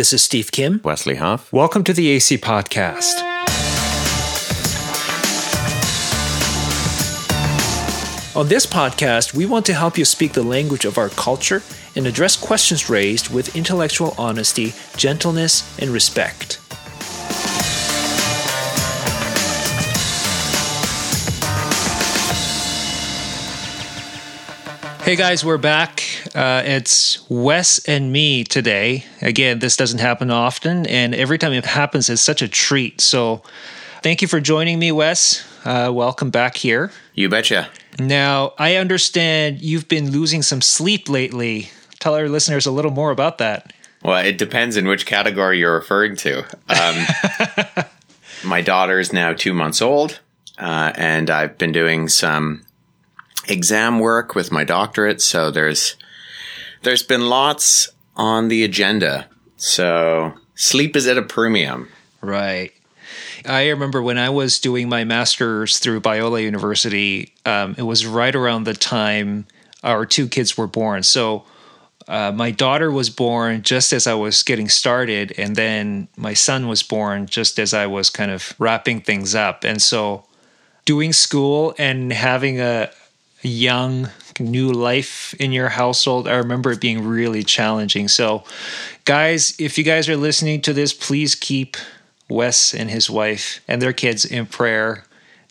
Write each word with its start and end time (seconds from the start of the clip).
This 0.00 0.14
is 0.14 0.22
Steve 0.22 0.50
Kim. 0.50 0.80
Wesley 0.82 1.16
Huff. 1.16 1.52
Welcome 1.52 1.84
to 1.84 1.92
the 1.92 2.08
AC 2.08 2.38
Podcast. 2.38 3.20
On 8.34 8.48
this 8.48 8.64
podcast, 8.64 9.34
we 9.34 9.44
want 9.44 9.66
to 9.66 9.74
help 9.74 9.98
you 9.98 10.06
speak 10.06 10.32
the 10.32 10.42
language 10.42 10.86
of 10.86 10.96
our 10.96 11.10
culture 11.10 11.62
and 11.96 12.06
address 12.06 12.34
questions 12.34 12.88
raised 12.88 13.28
with 13.28 13.54
intellectual 13.54 14.14
honesty, 14.16 14.72
gentleness, 14.96 15.78
and 15.78 15.90
respect. 15.90 16.59
Hey 25.10 25.16
guys, 25.16 25.44
we're 25.44 25.58
back. 25.58 26.04
Uh, 26.36 26.62
it's 26.64 27.28
Wes 27.28 27.84
and 27.88 28.12
me 28.12 28.44
today. 28.44 29.04
Again, 29.20 29.58
this 29.58 29.76
doesn't 29.76 29.98
happen 29.98 30.30
often, 30.30 30.86
and 30.86 31.16
every 31.16 31.36
time 31.36 31.52
it 31.52 31.64
happens, 31.64 32.08
it's 32.08 32.22
such 32.22 32.42
a 32.42 32.48
treat. 32.48 33.00
So, 33.00 33.42
thank 34.04 34.22
you 34.22 34.28
for 34.28 34.38
joining 34.38 34.78
me, 34.78 34.92
Wes. 34.92 35.44
Uh, 35.66 35.90
welcome 35.92 36.30
back 36.30 36.56
here. 36.56 36.92
You 37.14 37.28
betcha. 37.28 37.68
Now, 37.98 38.52
I 38.56 38.76
understand 38.76 39.60
you've 39.60 39.88
been 39.88 40.12
losing 40.12 40.42
some 40.42 40.60
sleep 40.60 41.08
lately. 41.08 41.70
Tell 41.98 42.14
our 42.14 42.28
listeners 42.28 42.64
a 42.64 42.70
little 42.70 42.92
more 42.92 43.10
about 43.10 43.38
that. 43.38 43.72
Well, 44.04 44.24
it 44.24 44.38
depends 44.38 44.76
in 44.76 44.86
which 44.86 45.06
category 45.06 45.58
you're 45.58 45.74
referring 45.74 46.14
to. 46.18 46.44
Um, 46.68 47.84
my 48.44 48.60
daughter 48.60 49.00
is 49.00 49.12
now 49.12 49.32
two 49.32 49.54
months 49.54 49.82
old, 49.82 50.20
uh, 50.56 50.92
and 50.94 51.30
I've 51.30 51.58
been 51.58 51.72
doing 51.72 52.06
some 52.06 52.64
exam 53.50 53.98
work 53.98 54.34
with 54.34 54.52
my 54.52 54.64
doctorate. 54.64 55.20
So 55.20 55.50
there's 55.50 55.96
there's 56.82 57.02
been 57.02 57.28
lots 57.28 57.88
on 58.16 58.48
the 58.48 58.64
agenda. 58.64 59.28
So 59.56 60.34
sleep 60.54 60.96
is 60.96 61.06
at 61.06 61.18
a 61.18 61.22
premium. 61.22 61.88
Right. 62.20 62.72
I 63.46 63.68
remember 63.68 64.02
when 64.02 64.18
I 64.18 64.28
was 64.30 64.60
doing 64.60 64.88
my 64.88 65.04
master's 65.04 65.78
through 65.78 66.00
Biola 66.00 66.42
University, 66.42 67.32
um, 67.46 67.74
it 67.78 67.82
was 67.82 68.06
right 68.06 68.34
around 68.34 68.64
the 68.64 68.74
time 68.74 69.46
our 69.82 70.04
two 70.04 70.28
kids 70.28 70.58
were 70.58 70.66
born. 70.66 71.02
So 71.02 71.44
uh, 72.06 72.32
my 72.32 72.50
daughter 72.50 72.90
was 72.90 73.08
born 73.08 73.62
just 73.62 73.92
as 73.92 74.06
I 74.06 74.14
was 74.14 74.42
getting 74.42 74.68
started, 74.68 75.32
and 75.38 75.56
then 75.56 76.08
my 76.16 76.34
son 76.34 76.68
was 76.68 76.82
born 76.82 77.26
just 77.26 77.58
as 77.58 77.72
I 77.72 77.86
was 77.86 78.10
kind 78.10 78.30
of 78.30 78.54
wrapping 78.58 79.00
things 79.00 79.34
up. 79.34 79.64
And 79.64 79.80
so 79.80 80.24
doing 80.84 81.12
school 81.12 81.74
and 81.78 82.12
having 82.12 82.60
a, 82.60 82.90
a 82.90 82.99
young 83.42 84.08
new 84.38 84.72
life 84.72 85.34
in 85.34 85.52
your 85.52 85.68
household, 85.68 86.28
I 86.28 86.36
remember 86.36 86.72
it 86.72 86.80
being 86.80 87.06
really 87.06 87.42
challenging. 87.42 88.08
So, 88.08 88.44
guys, 89.04 89.54
if 89.58 89.78
you 89.78 89.84
guys 89.84 90.08
are 90.08 90.16
listening 90.16 90.60
to 90.62 90.72
this, 90.72 90.92
please 90.92 91.34
keep 91.34 91.76
Wes 92.28 92.74
and 92.74 92.90
his 92.90 93.10
wife 93.10 93.60
and 93.66 93.82
their 93.82 93.92
kids 93.92 94.24
in 94.24 94.46
prayer. 94.46 95.04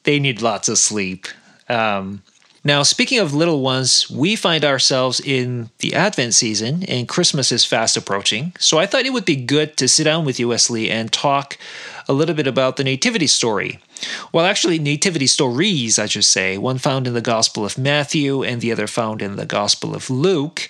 They 0.03 0.19
need 0.19 0.41
lots 0.41 0.69
of 0.69 0.77
sleep. 0.77 1.27
Um, 1.67 2.23
now, 2.63 2.83
speaking 2.83 3.19
of 3.19 3.33
little 3.33 3.61
ones, 3.61 4.09
we 4.09 4.35
find 4.35 4.65
ourselves 4.65 5.19
in 5.19 5.69
the 5.79 5.93
Advent 5.93 6.33
season 6.33 6.83
and 6.83 7.07
Christmas 7.07 7.51
is 7.51 7.63
fast 7.63 7.95
approaching. 7.95 8.53
So 8.59 8.77
I 8.77 8.85
thought 8.85 9.05
it 9.05 9.13
would 9.13 9.25
be 9.25 9.37
good 9.37 9.77
to 9.77 9.87
sit 9.87 10.03
down 10.03 10.25
with 10.25 10.39
you, 10.39 10.49
Wesley, 10.49 10.89
and 10.89 11.11
talk 11.11 11.57
a 12.07 12.13
little 12.13 12.35
bit 12.35 12.47
about 12.47 12.75
the 12.75 12.83
Nativity 12.83 13.27
story. 13.27 13.79
Well, 14.31 14.45
actually, 14.45 14.79
Nativity 14.79 15.27
stories, 15.27 15.99
I 15.99 16.05
should 16.05 16.25
say, 16.25 16.57
one 16.57 16.77
found 16.77 17.07
in 17.07 17.13
the 17.13 17.21
Gospel 17.21 17.65
of 17.65 17.77
Matthew 17.77 18.43
and 18.43 18.61
the 18.61 18.71
other 18.71 18.87
found 18.87 19.21
in 19.21 19.35
the 19.35 19.45
Gospel 19.45 19.95
of 19.95 20.09
Luke. 20.09 20.69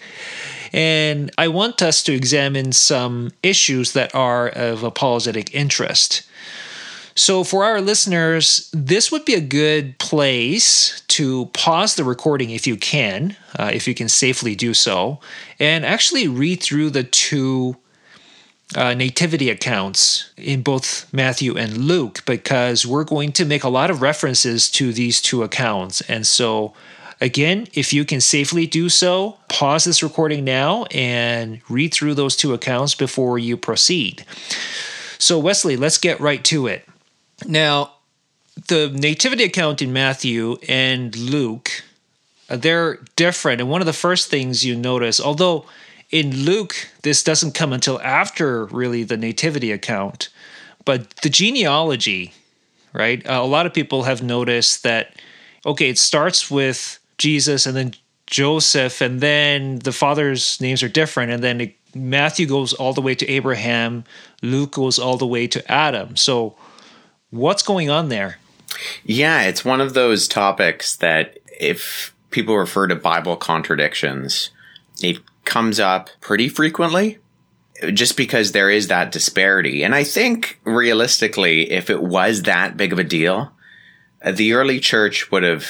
And 0.72 1.32
I 1.38 1.48
want 1.48 1.82
us 1.82 2.04
to 2.04 2.14
examine 2.14 2.72
some 2.74 3.32
issues 3.42 3.94
that 3.94 4.14
are 4.14 4.48
of 4.50 4.84
apologetic 4.84 5.54
interest. 5.54 6.24
So, 7.16 7.44
for 7.44 7.66
our 7.66 7.82
listeners, 7.82 8.70
this 8.72 9.12
would 9.12 9.26
be 9.26 9.34
a 9.34 9.42
good 9.42 9.98
place 9.98 11.02
to 11.10 11.48
pause 11.48 11.96
the 11.96 12.06
recording 12.06 12.52
if 12.52 12.66
you 12.66 12.78
can, 12.78 13.36
uh, 13.58 13.72
if 13.74 13.90
you 13.90 13.94
can 13.94 14.08
safely 14.08 14.56
do 14.56 14.74
so, 14.74 15.20
and 15.60 15.86
actually 15.86 16.30
read 16.30 16.64
through 16.64 16.92
the 16.92 17.04
two 17.04 17.76
uh, 18.76 18.94
nativity 18.94 19.50
accounts 19.50 20.32
in 20.38 20.62
both 20.62 21.12
Matthew 21.12 21.58
and 21.58 21.78
Luke, 21.78 22.24
because 22.26 22.86
we're 22.86 23.04
going 23.04 23.32
to 23.34 23.46
make 23.46 23.64
a 23.64 23.70
lot 23.70 23.90
of 23.90 24.02
references 24.02 24.70
to 24.72 24.94
these 24.94 25.22
two 25.22 25.42
accounts. 25.44 26.02
And 26.02 26.26
so, 26.28 26.74
again, 27.20 27.68
if 27.74 27.94
you 27.94 28.06
can 28.06 28.22
safely 28.22 28.68
do 28.68 28.88
so, 28.90 29.38
pause 29.48 29.86
this 29.86 30.04
recording 30.04 30.44
now 30.44 30.86
and 30.86 31.62
read 31.68 31.94
through 31.94 32.14
those 32.14 32.36
two 32.36 32.54
accounts 32.54 32.94
before 32.96 33.40
you 33.40 33.58
proceed. 33.58 34.24
So, 35.18 35.40
Wesley, 35.40 35.76
let's 35.76 35.98
get 35.98 36.20
right 36.20 36.44
to 36.46 36.68
it. 36.68 36.88
Now, 37.46 37.94
the 38.68 38.90
nativity 38.94 39.44
account 39.46 39.82
in 39.82 39.92
Matthew 39.92 40.58
and 40.68 41.16
Luke, 41.16 41.84
uh, 42.50 42.58
they're 42.58 43.00
different. 43.16 43.62
And 43.62 43.70
one 43.70 43.82
of 43.82 43.88
the 43.88 43.94
first 43.94 44.30
things 44.30 44.66
you 44.66 44.76
notice, 44.76 45.20
although 45.20 45.66
in 46.10 46.36
Luke, 46.44 46.76
this 47.04 47.24
doesn't 47.24 47.54
come 47.54 47.74
until 47.74 48.02
after 48.02 48.66
really 48.66 49.04
the 49.04 49.18
nativity 49.18 49.72
account, 49.72 50.30
but 50.86 51.16
the 51.18 51.30
genealogy, 51.30 52.34
right? 52.94 53.26
Uh, 53.28 53.40
a 53.42 53.46
lot 53.46 53.66
of 53.66 53.74
people 53.74 54.04
have 54.04 54.24
noticed 54.24 54.84
that, 54.84 55.16
okay, 55.66 55.90
it 55.90 55.98
starts 55.98 56.50
with 56.50 57.00
Jesus 57.18 57.66
and 57.66 57.76
then 57.76 57.94
Joseph, 58.28 59.02
and 59.02 59.22
then 59.22 59.80
the 59.80 59.92
father's 59.92 60.62
names 60.62 60.84
are 60.84 60.90
different. 60.90 61.32
And 61.32 61.44
then 61.44 61.62
it, 61.62 61.76
Matthew 61.96 62.46
goes 62.46 62.74
all 62.74 62.94
the 62.94 63.02
way 63.02 63.16
to 63.16 63.28
Abraham, 63.28 64.04
Luke 64.42 64.72
goes 64.72 65.00
all 65.00 65.18
the 65.18 65.28
way 65.28 65.48
to 65.48 65.72
Adam. 65.72 66.16
So, 66.16 66.56
What's 67.32 67.62
going 67.62 67.90
on 67.92 68.10
there? 68.10 68.40
Yeah, 69.04 69.44
it's 69.44 69.64
one 69.64 69.82
of 69.82 69.94
those 69.94 70.28
topics 70.28 70.96
that 70.98 71.38
if 71.60 72.14
people 72.32 72.58
refer 72.58 72.88
to 72.88 72.96
Bible 72.96 73.38
contradictions, 73.38 74.50
it 75.02 75.18
comes 75.50 75.80
up 75.80 76.10
pretty 76.22 76.48
frequently 76.48 77.18
just 77.94 78.16
because 78.16 78.52
there 78.52 78.70
is 78.70 78.88
that 78.88 79.12
disparity. 79.12 79.84
And 79.84 79.96
I 79.96 80.04
think 80.04 80.60
realistically, 80.64 81.72
if 81.72 81.90
it 81.90 82.04
was 82.04 82.44
that 82.44 82.78
big 82.78 82.94
of 82.94 83.00
a 83.00 83.04
deal, 83.04 83.52
the 84.26 84.54
early 84.54 84.80
church 84.80 85.32
would 85.32 85.44
have, 85.44 85.66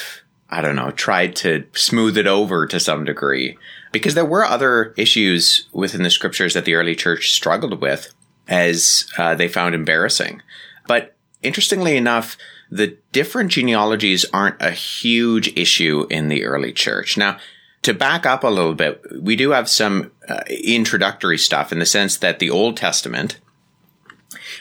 I 0.49 0.61
don't 0.61 0.75
know, 0.75 0.91
tried 0.91 1.35
to 1.37 1.65
smooth 1.73 2.17
it 2.17 2.27
over 2.27 2.67
to 2.67 2.79
some 2.79 3.05
degree 3.05 3.57
because 3.91 4.15
there 4.15 4.25
were 4.25 4.43
other 4.43 4.93
issues 4.97 5.67
within 5.71 6.03
the 6.03 6.09
scriptures 6.09 6.55
that 6.55 6.65
the 6.65 6.75
early 6.75 6.95
church 6.95 7.31
struggled 7.31 7.79
with 7.79 8.13
as 8.47 9.09
uh, 9.17 9.33
they 9.35 9.47
found 9.47 9.75
embarrassing. 9.75 10.41
But 10.87 11.15
interestingly 11.41 11.95
enough, 11.95 12.37
the 12.69 12.97
different 13.11 13.51
genealogies 13.51 14.25
aren't 14.33 14.61
a 14.61 14.71
huge 14.71 15.55
issue 15.55 16.05
in 16.09 16.27
the 16.27 16.43
early 16.43 16.73
church. 16.73 17.17
Now, 17.17 17.37
to 17.81 17.93
back 17.93 18.25
up 18.25 18.43
a 18.43 18.47
little 18.47 18.75
bit, 18.75 19.01
we 19.21 19.35
do 19.35 19.51
have 19.51 19.69
some 19.69 20.11
uh, 20.27 20.41
introductory 20.49 21.37
stuff 21.37 21.71
in 21.71 21.79
the 21.79 21.85
sense 21.85 22.17
that 22.17 22.39
the 22.39 22.49
Old 22.49 22.77
Testament 22.77 23.39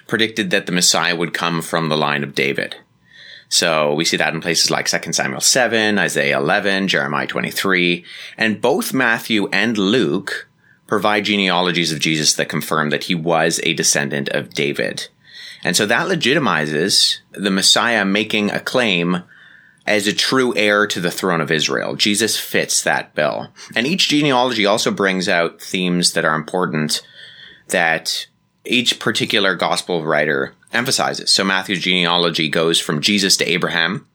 predicted 0.07 0.51
that 0.51 0.67
the 0.67 0.73
Messiah 0.73 1.17
would 1.17 1.35
come 1.35 1.61
from 1.63 1.89
the 1.89 1.97
line 1.97 2.23
of 2.23 2.35
David. 2.35 2.77
So 3.49 3.95
we 3.95 4.05
see 4.05 4.19
that 4.19 4.35
in 4.35 4.41
places 4.41 4.71
like 4.71 4.89
2 4.89 5.13
Samuel 5.13 5.41
7, 5.41 5.99
Isaiah 5.99 6.39
11, 6.39 6.89
Jeremiah 6.89 7.27
23, 7.27 8.05
and 8.37 8.61
both 8.61 8.93
Matthew 8.93 9.49
and 9.49 9.79
Luke 9.79 10.49
provide 10.87 11.25
genealogies 11.25 11.93
of 11.93 12.01
Jesus 12.01 12.35
that 12.35 12.49
confirm 12.49 12.91
that 12.91 13.05
he 13.05 13.15
was 13.15 13.61
a 13.63 13.75
descendant 13.75 14.29
of 14.31 14.51
David. 14.51 15.09
And 15.65 15.77
so 15.77 15.87
that 15.87 16.09
legitimizes 16.09 17.19
the 17.33 17.51
Messiah 17.51 18.05
making 18.05 18.51
a 18.51 18.61
claim 18.61 19.23
as 19.89 20.07
a 20.07 20.13
true 20.13 20.55
heir 20.55 20.87
to 20.87 21.01
the 21.01 21.11
throne 21.11 21.41
of 21.41 21.51
Israel. 21.51 21.97
Jesus 21.97 22.39
fits 22.39 22.83
that 22.83 23.15
bill. 23.15 23.49
And 23.75 23.87
each 23.87 24.09
genealogy 24.09 24.67
also 24.67 24.91
brings 24.91 25.29
out 25.29 25.63
themes 25.63 26.13
that 26.13 26.27
are 26.27 26.35
important 26.35 27.03
that 27.69 28.27
each 28.65 29.01
particular 29.01 29.55
gospel 29.55 30.05
writer 30.05 30.55
emphasizes. 30.73 31.31
So 31.31 31.43
Matthew's 31.43 31.81
genealogy 31.81 32.49
goes 32.49 32.79
from 32.79 33.01
Jesus 33.01 33.37
to 33.39 33.51
Abraham, 33.51 34.07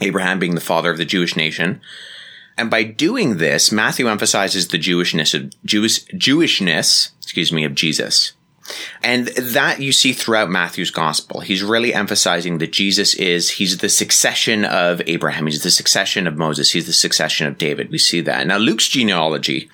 Abraham 0.00 0.40
being 0.40 0.56
the 0.56 0.60
father 0.60 0.90
of 0.90 0.98
the 0.98 1.04
Jewish 1.04 1.36
nation. 1.36 1.80
And 2.58 2.68
by 2.68 2.82
doing 2.82 3.36
this, 3.36 3.70
Matthew 3.70 4.08
emphasizes 4.08 4.68
the 4.68 4.78
Jewishness 4.78 5.34
of 5.34 5.52
Jewish, 5.64 6.04
Jewishness, 6.06 7.10
excuse 7.22 7.52
me, 7.52 7.64
of 7.64 7.74
Jesus. 7.74 8.32
And 9.02 9.28
that 9.28 9.80
you 9.80 9.92
see 9.92 10.12
throughout 10.12 10.50
Matthew's 10.50 10.90
gospel. 10.90 11.40
He's 11.40 11.62
really 11.62 11.94
emphasizing 11.94 12.58
that 12.58 12.72
Jesus 12.72 13.14
is, 13.14 13.50
he's 13.50 13.78
the 13.78 13.88
succession 13.88 14.64
of 14.64 15.00
Abraham. 15.06 15.46
He's 15.46 15.62
the 15.62 15.70
succession 15.70 16.26
of 16.26 16.36
Moses. 16.36 16.70
He's 16.70 16.86
the 16.86 16.92
succession 16.92 17.46
of 17.46 17.58
David. 17.58 17.90
We 17.90 17.98
see 17.98 18.20
that. 18.22 18.46
Now, 18.46 18.56
Luke's 18.56 18.88
genealogy 18.88 19.70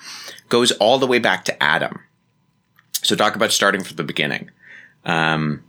goes 0.49 0.71
all 0.73 0.99
the 0.99 1.07
way 1.07 1.19
back 1.19 1.45
to 1.45 1.63
Adam. 1.63 1.99
So 3.01 3.15
talk 3.15 3.35
about 3.35 3.51
starting 3.51 3.83
from 3.83 3.97
the 3.97 4.03
beginning. 4.03 4.51
Um, 5.05 5.63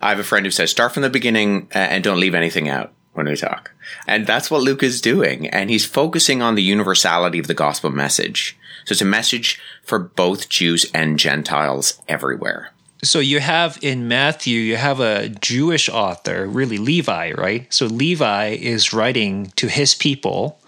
I 0.00 0.10
have 0.10 0.18
a 0.18 0.24
friend 0.24 0.46
who 0.46 0.50
says, 0.50 0.70
start 0.70 0.92
from 0.92 1.02
the 1.02 1.10
beginning 1.10 1.68
uh, 1.74 1.78
and 1.78 2.02
don't 2.02 2.20
leave 2.20 2.34
anything 2.34 2.68
out. 2.68 2.92
When 3.20 3.32
we 3.32 3.36
talk. 3.36 3.70
And 4.06 4.26
that's 4.26 4.50
what 4.50 4.62
Luke 4.62 4.82
is 4.82 5.00
doing. 5.00 5.46
And 5.48 5.70
he's 5.70 5.84
focusing 5.84 6.42
on 6.42 6.54
the 6.54 6.62
universality 6.62 7.38
of 7.38 7.46
the 7.46 7.54
gospel 7.54 7.90
message. 7.90 8.56
So 8.86 8.92
it's 8.92 9.02
a 9.02 9.06
message 9.06 9.60
for 9.82 9.98
both 9.98 10.48
Jews 10.48 10.90
and 10.94 11.18
Gentiles 11.18 12.00
everywhere. 12.08 12.72
So 13.02 13.18
you 13.18 13.40
have 13.40 13.78
in 13.82 14.08
Matthew, 14.08 14.60
you 14.60 14.76
have 14.76 15.00
a 15.00 15.28
Jewish 15.28 15.88
author, 15.88 16.46
really 16.46 16.78
Levi, 16.78 17.32
right? 17.32 17.72
So 17.72 17.86
Levi 17.86 18.48
is 18.60 18.92
writing 18.92 19.52
to 19.56 19.68
his 19.68 19.94
people. 19.94 20.60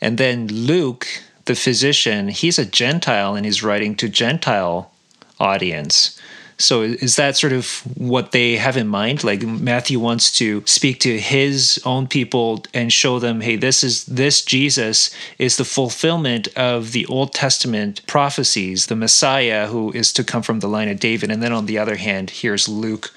And 0.00 0.18
then 0.18 0.48
Luke, 0.48 1.06
the 1.44 1.54
physician, 1.54 2.28
he's 2.28 2.58
a 2.58 2.64
Gentile 2.64 3.34
and 3.34 3.44
he's 3.44 3.62
writing 3.62 3.94
to 3.96 4.08
Gentile 4.08 4.92
audience. 5.38 6.20
So 6.62 6.82
is 6.82 7.16
that 7.16 7.36
sort 7.36 7.52
of 7.52 7.82
what 7.96 8.32
they 8.32 8.56
have 8.56 8.76
in 8.76 8.86
mind? 8.86 9.24
Like 9.24 9.42
Matthew 9.42 9.98
wants 9.98 10.30
to 10.38 10.62
speak 10.66 11.00
to 11.00 11.18
his 11.18 11.80
own 11.84 12.06
people 12.06 12.64
and 12.72 12.92
show 12.92 13.18
them, 13.18 13.40
hey, 13.40 13.56
this 13.56 13.82
is 13.82 14.04
this 14.06 14.42
Jesus 14.42 15.10
is 15.38 15.56
the 15.56 15.64
fulfillment 15.64 16.48
of 16.56 16.92
the 16.92 17.06
Old 17.06 17.34
Testament 17.34 18.06
prophecies, 18.06 18.86
the 18.86 18.96
Messiah 18.96 19.66
who 19.66 19.90
is 19.92 20.12
to 20.12 20.24
come 20.24 20.42
from 20.42 20.60
the 20.60 20.68
line 20.68 20.88
of 20.88 21.00
David. 21.00 21.30
And 21.30 21.42
then 21.42 21.52
on 21.52 21.66
the 21.66 21.78
other 21.78 21.96
hand, 21.96 22.30
here's 22.30 22.68
Luke 22.68 23.12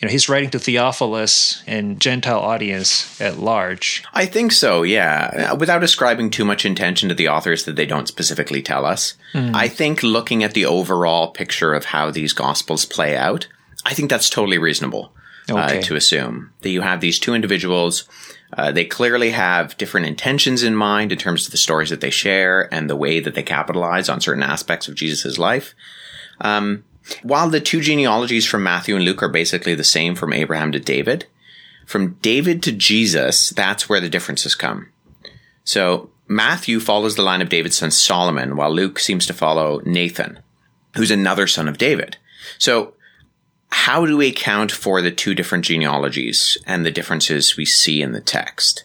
you 0.00 0.08
know, 0.08 0.12
he's 0.12 0.30
writing 0.30 0.48
to 0.50 0.58
Theophilus 0.58 1.62
and 1.66 2.00
Gentile 2.00 2.38
audience 2.38 3.20
at 3.20 3.38
large. 3.38 4.02
I 4.14 4.24
think 4.24 4.50
so, 4.52 4.82
yeah. 4.82 5.52
Without 5.52 5.84
ascribing 5.84 6.30
too 6.30 6.46
much 6.46 6.64
intention 6.64 7.10
to 7.10 7.14
the 7.14 7.28
authors 7.28 7.64
that 7.64 7.76
they 7.76 7.84
don't 7.84 8.08
specifically 8.08 8.62
tell 8.62 8.86
us, 8.86 9.14
mm. 9.34 9.54
I 9.54 9.68
think 9.68 10.02
looking 10.02 10.42
at 10.42 10.54
the 10.54 10.64
overall 10.64 11.28
picture 11.28 11.74
of 11.74 11.84
how 11.84 12.10
these 12.10 12.32
gospels 12.32 12.86
play 12.86 13.14
out, 13.14 13.46
I 13.84 13.92
think 13.92 14.08
that's 14.08 14.30
totally 14.30 14.56
reasonable 14.56 15.12
uh, 15.50 15.64
okay. 15.64 15.78
uh, 15.80 15.82
to 15.82 15.96
assume 15.96 16.50
that 16.62 16.70
you 16.70 16.80
have 16.80 17.02
these 17.02 17.18
two 17.18 17.34
individuals. 17.34 18.08
Uh, 18.56 18.72
they 18.72 18.86
clearly 18.86 19.30
have 19.32 19.76
different 19.76 20.06
intentions 20.06 20.62
in 20.62 20.74
mind 20.74 21.12
in 21.12 21.18
terms 21.18 21.44
of 21.44 21.52
the 21.52 21.58
stories 21.58 21.90
that 21.90 22.00
they 22.00 22.10
share 22.10 22.72
and 22.72 22.88
the 22.88 22.96
way 22.96 23.20
that 23.20 23.34
they 23.34 23.42
capitalize 23.42 24.08
on 24.08 24.20
certain 24.20 24.42
aspects 24.42 24.88
of 24.88 24.94
Jesus' 24.94 25.36
life. 25.36 25.74
Um, 26.40 26.84
while 27.22 27.48
the 27.48 27.60
two 27.60 27.80
genealogies 27.80 28.46
from 28.46 28.62
Matthew 28.62 28.96
and 28.96 29.04
Luke 29.04 29.22
are 29.22 29.28
basically 29.28 29.74
the 29.74 29.84
same 29.84 30.14
from 30.14 30.32
Abraham 30.32 30.72
to 30.72 30.80
David, 30.80 31.26
from 31.86 32.14
David 32.22 32.62
to 32.62 32.72
Jesus, 32.72 33.50
that's 33.50 33.88
where 33.88 34.00
the 34.00 34.08
differences 34.08 34.54
come. 34.54 34.88
So 35.64 36.10
Matthew 36.28 36.78
follows 36.78 37.16
the 37.16 37.22
line 37.22 37.42
of 37.42 37.48
David's 37.48 37.76
son 37.76 37.90
Solomon, 37.90 38.56
while 38.56 38.72
Luke 38.72 38.98
seems 38.98 39.26
to 39.26 39.34
follow 39.34 39.80
Nathan, 39.84 40.38
who's 40.94 41.10
another 41.10 41.46
son 41.46 41.66
of 41.66 41.78
David. 41.78 42.16
So 42.58 42.94
how 43.72 44.06
do 44.06 44.16
we 44.16 44.28
account 44.28 44.70
for 44.70 45.02
the 45.02 45.10
two 45.10 45.34
different 45.34 45.64
genealogies 45.64 46.58
and 46.66 46.84
the 46.84 46.90
differences 46.90 47.56
we 47.56 47.64
see 47.64 48.02
in 48.02 48.12
the 48.12 48.20
text? 48.20 48.84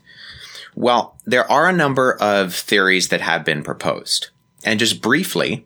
Well, 0.76 1.16
there 1.26 1.50
are 1.50 1.70
a 1.70 1.74
number 1.74 2.18
of 2.20 2.54
theories 2.54 3.10
that 3.10 3.22
have 3.22 3.46
been 3.46 3.64
proposed. 3.64 4.30
And 4.64 4.80
just 4.80 5.02
briefly, 5.02 5.66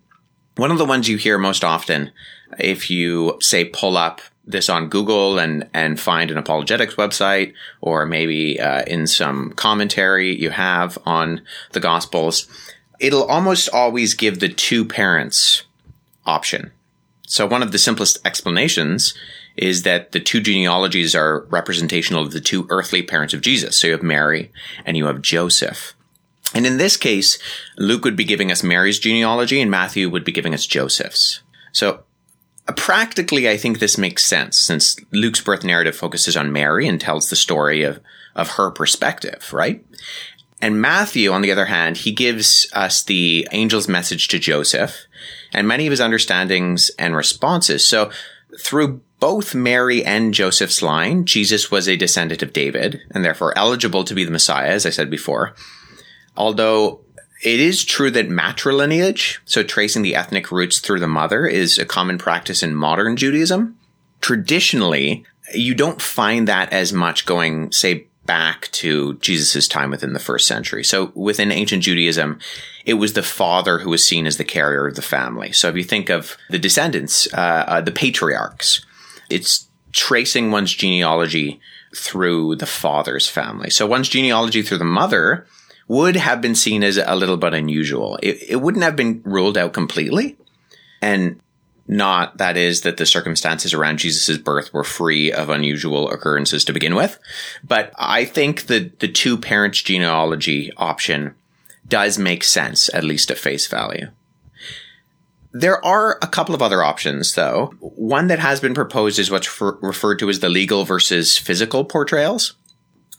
one 0.56 0.72
of 0.72 0.78
the 0.78 0.86
ones 0.86 1.08
you 1.08 1.18
hear 1.18 1.38
most 1.38 1.64
often 1.64 2.12
if 2.58 2.90
you 2.90 3.38
say 3.42 3.66
pull 3.66 3.98
up 3.98 4.22
this 4.46 4.70
on 4.70 4.90
Google 4.90 5.38
and 5.38 5.70
and 5.74 6.00
find 6.00 6.32
an 6.32 6.38
apologetics 6.38 6.96
website, 6.96 7.54
or 7.82 8.06
maybe 8.06 8.60
uh, 8.60 8.84
in 8.84 9.06
some 9.08 9.52
commentary 9.54 10.36
you 10.36 10.50
have 10.50 10.98
on 11.06 11.42
the 11.72 11.80
Gospels, 11.80 12.48
it'll 13.00 13.26
almost 13.26 13.70
always 13.70 14.14
give 14.14 14.40
the 14.40 14.50
two 14.50 14.84
parents 14.84 15.64
option. 16.26 16.72
So 17.28 17.46
one 17.46 17.62
of 17.62 17.72
the 17.72 17.78
simplest 17.78 18.26
explanations 18.26 19.14
is 19.56 19.84
that 19.84 20.14
the 20.14 20.20
two 20.20 20.42
genealogies 20.42 21.14
are 21.14 21.46
representational 21.50 22.24
of 22.24 22.32
the 22.32 22.42
two 22.42 22.66
earthly 22.70 23.04
parents 23.04 23.34
of 23.34 23.42
Jesus. 23.42 23.78
So 23.78 23.88
you 23.88 23.94
have 23.94 24.02
Mary 24.02 24.52
and 24.86 24.98
you 24.98 25.06
have 25.06 25.22
Joseph. 25.22 25.94
And 26.56 26.66
in 26.66 26.78
this 26.78 26.98
case, 26.98 27.38
Luke 27.78 28.04
would 28.04 28.16
be 28.16 28.24
giving 28.24 28.52
us 28.52 28.64
Mary's 28.64 28.98
genealogy 28.98 29.62
and 29.62 29.70
Matthew 29.70 30.10
would 30.10 30.24
be 30.24 30.32
giving 30.32 30.56
us 30.56 30.66
Joseph's. 30.66 31.42
So 31.72 32.04
Uh, 32.70 32.72
practically, 32.74 33.50
I 33.50 33.58
think 33.58 33.80
this 33.80 33.98
makes 33.98 34.24
sense 34.24 34.56
since 34.60 34.96
Luke's 35.12 35.42
birth 35.42 35.64
narrative 35.64 35.96
focuses 35.96 36.38
on 36.38 36.52
Mary 36.52 36.88
and 36.88 37.02
tells 37.02 37.28
the 37.28 37.36
story 37.36 37.82
of, 37.82 38.00
of 38.36 38.52
her 38.52 38.70
perspective, 38.70 39.52
right? 39.52 39.84
And 40.62 40.80
Matthew, 40.80 41.32
on 41.32 41.42
the 41.42 41.52
other 41.52 41.66
hand, 41.66 41.98
he 41.98 42.12
gives 42.12 42.70
us 42.74 43.02
the 43.02 43.48
angel's 43.52 43.88
message 43.88 44.28
to 44.28 44.38
Joseph 44.38 45.08
and 45.52 45.68
many 45.68 45.88
of 45.88 45.92
his 45.92 46.00
understandings 46.00 46.92
and 47.00 47.16
responses. 47.16 47.88
So 47.88 48.12
through 48.60 49.02
both 49.20 49.56
Mary 49.56 50.06
and 50.06 50.32
Joseph's 50.32 50.84
line, 50.84 51.26
Jesus 51.26 51.72
was 51.72 51.88
a 51.88 51.98
descendant 51.98 52.44
of 52.44 52.54
David 52.54 53.02
and 53.10 53.26
therefore 53.26 53.58
eligible 53.58 54.04
to 54.04 54.14
be 54.14 54.26
the 54.26 54.32
Messiah, 54.32 54.70
as 54.70 54.86
I 54.86 54.92
said 54.92 55.10
before. 55.10 55.56
Although 56.38 57.02
it 57.42 57.60
is 57.60 57.86
true 57.86 58.12
that 58.12 58.30
matrilineage, 58.30 59.40
so 59.46 59.64
tracing 59.64 60.02
the 60.02 60.16
ethnic 60.16 60.52
roots 60.52 60.80
through 60.80 61.00
the 61.00 61.08
mother, 61.08 61.46
is 61.46 61.78
a 61.78 61.86
common 61.86 62.18
practice 62.18 62.62
in 62.62 62.76
modern 62.76 63.16
Judaism. 63.16 63.78
Traditionally, 64.20 65.26
you 65.54 65.74
don't 65.74 66.02
find 66.02 66.48
that 66.48 66.74
as 66.74 66.92
much 66.92 67.26
going, 67.26 67.72
say, 67.72 68.08
back 68.26 68.70
to 68.72 69.16
Jesus' 69.16 69.68
time 69.68 69.90
within 69.90 70.14
the 70.14 70.20
first 70.20 70.46
century. 70.46 70.84
So 70.84 71.12
within 71.16 71.52
ancient 71.52 71.82
Judaism, 71.82 72.40
it 72.86 72.96
was 72.96 73.14
the 73.14 73.24
father 73.24 73.80
who 73.80 73.90
was 73.90 74.08
seen 74.08 74.28
as 74.28 74.38
the 74.38 74.44
carrier 74.44 74.86
of 74.86 74.96
the 74.96 75.02
family. 75.02 75.52
So 75.52 75.68
if 75.68 75.76
you 75.76 75.84
think 75.84 76.10
of 76.10 76.38
the 76.50 76.60
descendants, 76.60 77.28
uh, 77.34 77.66
uh, 77.68 77.82
the 77.82 77.92
patriarchs, 77.92 78.86
it's 79.32 79.68
tracing 79.94 80.52
one's 80.52 80.74
genealogy 80.74 81.60
through 81.96 82.58
the 82.58 82.68
father's 82.68 83.28
family. 83.28 83.72
So 83.72 83.88
one's 83.88 84.10
genealogy 84.10 84.62
through 84.62 84.78
the 84.78 84.86
mother 84.86 85.48
would 85.90 86.16
have 86.16 86.40
been 86.40 86.56
seen 86.56 86.84
as 86.84 86.98
a 86.98 87.16
little 87.16 87.36
bit 87.36 87.54
unusual. 87.54 88.18
It, 88.24 88.38
it 88.48 88.56
wouldn't 88.58 88.84
have 88.84 88.96
been 88.96 89.22
ruled 89.26 89.58
out 89.58 89.74
completely. 89.74 90.38
And 91.02 91.42
not 91.88 92.38
that 92.38 92.56
is 92.56 92.82
that 92.82 92.98
the 92.98 93.08
circumstances 93.08 93.74
around 93.74 93.98
Jesus' 93.98 94.38
birth 94.38 94.72
were 94.72 94.84
free 94.84 95.34
of 95.34 95.50
unusual 95.50 96.12
occurrences 96.12 96.64
to 96.66 96.74
begin 96.74 96.94
with. 96.94 97.18
But 97.64 97.92
I 97.98 98.24
think 98.24 98.68
that 98.68 99.00
the 99.00 99.08
two 99.08 99.36
parents 99.36 99.82
genealogy 99.82 100.72
option 100.78 101.34
does 101.88 102.20
make 102.20 102.44
sense, 102.44 102.94
at 102.94 103.04
least 103.04 103.32
at 103.32 103.40
face 103.40 103.66
value. 103.66 104.10
There 105.52 105.84
are 105.84 106.20
a 106.22 106.28
couple 106.28 106.54
of 106.54 106.62
other 106.62 106.84
options, 106.84 107.34
though. 107.34 107.74
One 107.80 108.28
that 108.28 108.38
has 108.38 108.60
been 108.60 108.76
proposed 108.76 109.18
is 109.18 109.32
what's 109.32 109.60
referred 109.60 110.20
to 110.20 110.30
as 110.30 110.40
the 110.40 110.50
legal 110.50 110.86
versus 110.86 111.36
physical 111.36 111.84
portrayals. 111.84 112.54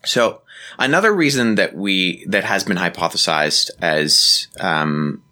So 0.04 0.42
Another 0.78 1.12
reason 1.12 1.56
that 1.56 1.74
we 1.74 2.24
that 2.26 2.44
has 2.44 2.64
been 2.64 2.76
hypothesized 2.76 3.70
as 3.80 4.48
um, 4.60 5.22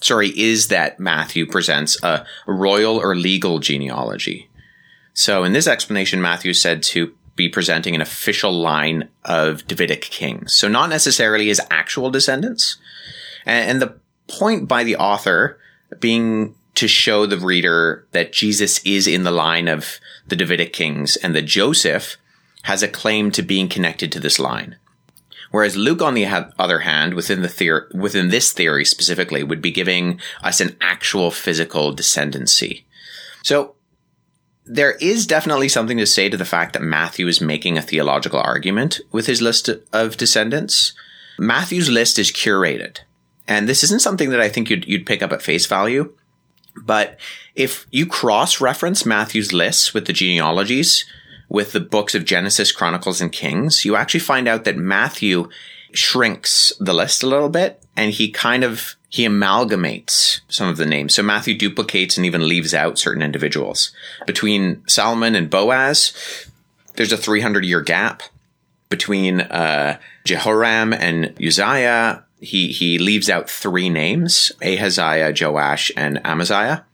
sorry 0.00 0.28
is 0.38 0.68
that 0.68 0.98
Matthew 0.98 1.46
presents 1.46 2.02
a 2.02 2.26
royal 2.46 2.96
or 2.96 3.14
legal 3.14 3.58
genealogy. 3.58 4.48
So 5.14 5.44
in 5.44 5.52
this 5.52 5.66
explanation, 5.66 6.22
Matthew 6.22 6.50
is 6.50 6.60
said 6.60 6.82
to 6.84 7.14
be 7.36 7.48
presenting 7.48 7.94
an 7.94 8.00
official 8.00 8.52
line 8.52 9.08
of 9.24 9.66
Davidic 9.66 10.02
kings. 10.02 10.54
So 10.54 10.68
not 10.68 10.90
necessarily 10.90 11.48
his 11.48 11.60
actual 11.70 12.10
descendants. 12.10 12.78
And, 13.46 13.70
and 13.70 13.82
the 13.82 13.98
point 14.28 14.68
by 14.68 14.84
the 14.84 14.96
author 14.96 15.58
being 16.00 16.54
to 16.74 16.88
show 16.88 17.26
the 17.26 17.38
reader 17.38 18.06
that 18.12 18.32
Jesus 18.32 18.84
is 18.84 19.06
in 19.06 19.24
the 19.24 19.30
line 19.30 19.68
of 19.68 20.00
the 20.26 20.36
Davidic 20.36 20.72
kings 20.72 21.16
and 21.16 21.34
that 21.34 21.42
Joseph 21.42 22.16
has 22.62 22.82
a 22.82 22.88
claim 22.88 23.30
to 23.32 23.42
being 23.42 23.68
connected 23.68 24.12
to 24.12 24.20
this 24.20 24.38
line. 24.38 24.76
Whereas 25.50 25.76
Luke, 25.76 26.00
on 26.00 26.14
the 26.14 26.26
other 26.58 26.80
hand, 26.80 27.14
within 27.14 27.42
the 27.42 27.48
theory, 27.48 27.82
within 27.92 28.30
this 28.30 28.52
theory 28.52 28.84
specifically, 28.84 29.42
would 29.42 29.60
be 29.60 29.70
giving 29.70 30.18
us 30.42 30.60
an 30.60 30.76
actual 30.80 31.30
physical 31.30 31.94
descendancy. 31.94 32.84
So 33.42 33.74
there 34.64 34.92
is 34.92 35.26
definitely 35.26 35.68
something 35.68 35.98
to 35.98 36.06
say 36.06 36.28
to 36.28 36.36
the 36.36 36.44
fact 36.44 36.72
that 36.72 36.82
Matthew 36.82 37.28
is 37.28 37.40
making 37.40 37.76
a 37.76 37.82
theological 37.82 38.40
argument 38.40 39.00
with 39.10 39.26
his 39.26 39.42
list 39.42 39.68
of 39.92 40.16
descendants. 40.16 40.94
Matthew's 41.38 41.90
list 41.90 42.18
is 42.18 42.32
curated. 42.32 43.00
And 43.46 43.68
this 43.68 43.84
isn't 43.84 44.00
something 44.00 44.30
that 44.30 44.40
I 44.40 44.48
think 44.48 44.70
you'd, 44.70 44.86
you'd 44.86 45.04
pick 45.04 45.22
up 45.22 45.32
at 45.32 45.42
face 45.42 45.66
value. 45.66 46.14
But 46.76 47.18
if 47.54 47.86
you 47.90 48.06
cross 48.06 48.60
reference 48.60 49.04
Matthew's 49.04 49.52
lists 49.52 49.92
with 49.92 50.06
the 50.06 50.12
genealogies, 50.14 51.04
with 51.52 51.72
the 51.72 51.80
books 51.80 52.14
of 52.14 52.24
Genesis, 52.24 52.72
Chronicles, 52.72 53.20
and 53.20 53.30
Kings, 53.30 53.84
you 53.84 53.94
actually 53.94 54.20
find 54.20 54.48
out 54.48 54.64
that 54.64 54.78
Matthew 54.78 55.50
shrinks 55.92 56.72
the 56.80 56.94
list 56.94 57.22
a 57.22 57.26
little 57.26 57.50
bit 57.50 57.82
and 57.94 58.10
he 58.10 58.30
kind 58.30 58.64
of 58.64 58.96
he 59.10 59.26
amalgamates 59.26 60.40
some 60.48 60.68
of 60.68 60.78
the 60.78 60.86
names. 60.86 61.14
So 61.14 61.22
Matthew 61.22 61.58
duplicates 61.58 62.16
and 62.16 62.24
even 62.24 62.48
leaves 62.48 62.72
out 62.72 62.98
certain 62.98 63.20
individuals. 63.20 63.92
Between 64.26 64.82
Salmon 64.88 65.34
and 65.34 65.50
Boaz, 65.50 66.14
there's 66.94 67.12
a 67.12 67.18
300 67.18 67.66
year 67.66 67.82
gap. 67.82 68.22
Between 68.88 69.42
uh, 69.42 69.98
Jehoram 70.24 70.94
and 70.94 71.34
Uzziah, 71.38 72.24
he 72.40 72.68
he 72.68 72.98
leaves 72.98 73.28
out 73.28 73.50
three 73.50 73.90
names: 73.90 74.52
Ahaziah, 74.62 75.34
Joash, 75.38 75.92
and 75.98 76.18
Amaziah. 76.24 76.86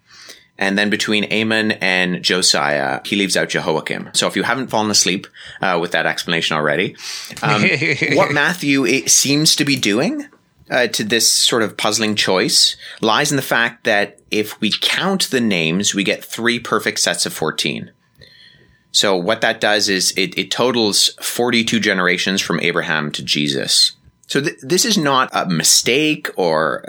And 0.59 0.77
then 0.77 0.91
between 0.91 1.33
Amon 1.33 1.73
and 1.73 2.23
Josiah, 2.23 3.01
he 3.05 3.15
leaves 3.15 3.37
out 3.37 3.49
Jehoiakim. 3.49 4.11
So 4.13 4.27
if 4.27 4.35
you 4.35 4.43
haven't 4.43 4.69
fallen 4.69 4.91
asleep 4.91 5.29
uh, 5.63 5.79
with 5.81 5.93
that 5.93 6.05
explanation 6.05 6.57
already, 6.57 6.97
um, 7.43 7.63
what 8.15 8.33
Matthew 8.33 9.07
seems 9.07 9.55
to 9.57 9.65
be 9.65 9.77
doing 9.77 10.27
uh, 10.71 10.89
to 10.89 11.05
this 11.05 11.33
sort 11.33 11.63
of 11.63 11.77
puzzling 11.77 12.17
choice 12.17 12.77
lies 13.01 13.31
in 13.31 13.37
the 13.37 13.43
fact 13.43 13.85
that 13.85 14.19
if 14.31 14.61
we 14.61 14.73
count 14.81 15.31
the 15.31 15.41
names, 15.41 15.95
we 15.95 16.05
get 16.05 16.25
three 16.25 16.59
perfect 16.59 16.99
sets 16.99 17.25
of 17.25 17.33
14. 17.33 17.93
So 18.91 19.17
what 19.17 19.41
that 19.43 19.61
does 19.61 19.89
is 19.89 20.13
it, 20.17 20.37
it 20.37 20.51
totals 20.51 21.11
42 21.21 21.79
generations 21.79 22.41
from 22.41 22.61
Abraham 22.61 23.13
to 23.13 23.23
Jesus. 23.23 23.93
So 24.29 24.43
th- 24.43 24.61
this 24.61 24.85
is 24.85 24.97
not 24.97 25.31
a 25.33 25.47
mistake 25.47 26.29
or 26.37 26.85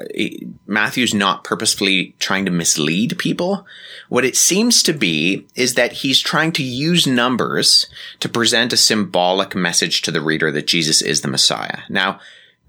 Matthew's 0.68 1.14
not 1.14 1.46
purposefully 1.46 2.14
trying 2.20 2.46
to 2.46 2.52
mislead 2.52 3.18
people. 3.18 3.66
What 4.10 4.26
it 4.26 4.36
seems 4.36 4.84
to 4.84 4.94
be 4.94 5.48
is 5.56 5.74
that 5.76 5.94
he's 5.94 6.20
trying 6.20 6.52
to 6.54 6.64
use 6.64 7.08
numbers 7.08 7.88
to 8.20 8.30
present 8.30 8.74
a 8.74 8.78
symbolic 8.78 9.56
message 9.56 10.02
to 10.04 10.12
the 10.12 10.22
reader 10.22 10.52
that 10.52 10.68
Jesus 10.68 11.02
is 11.02 11.22
the 11.22 11.30
Messiah. 11.30 11.80
Now, 11.90 12.20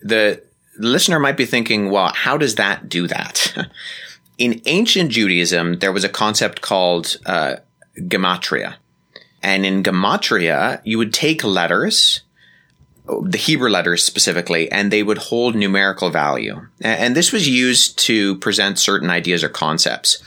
the 0.01 0.41
listener 0.79 1.19
might 1.19 1.37
be 1.37 1.47
thinking, 1.47 1.91
well, 1.91 2.13
how 2.15 2.39
does 2.39 2.55
that 2.55 2.89
do 2.89 3.09
that? 3.09 3.69
In 4.39 4.63
ancient 4.67 5.11
Judaism, 5.11 5.81
there 5.81 5.93
was 5.93 6.05
a 6.05 6.09
concept 6.09 6.63
called 6.63 7.19
uh, 7.27 7.57
gematria. 7.99 8.77
And 9.43 9.67
in 9.67 9.83
gematria, 9.83 10.81
you 10.85 10.97
would 10.99 11.13
take 11.13 11.43
letters 11.45 12.21
the 13.25 13.39
Hebrew 13.39 13.71
letters 13.71 14.05
specifically, 14.05 14.71
and 14.71 14.91
they 14.91 15.03
would 15.03 15.19
hold 15.19 15.55
numerical 15.55 16.11
value. 16.11 16.67
And 16.81 17.17
this 17.17 17.33
was 17.33 17.49
used 17.49 17.99
to 18.01 18.37
present 18.39 18.79
certain 18.79 19.11
ideas 19.11 19.43
or 19.43 19.49
concepts. 19.49 20.23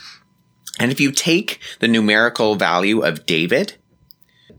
And 0.78 0.90
if 0.90 1.00
you 1.00 1.12
take 1.12 1.60
the 1.80 1.88
numerical 1.88 2.56
value 2.56 3.00
of 3.00 3.26
David, 3.26 3.74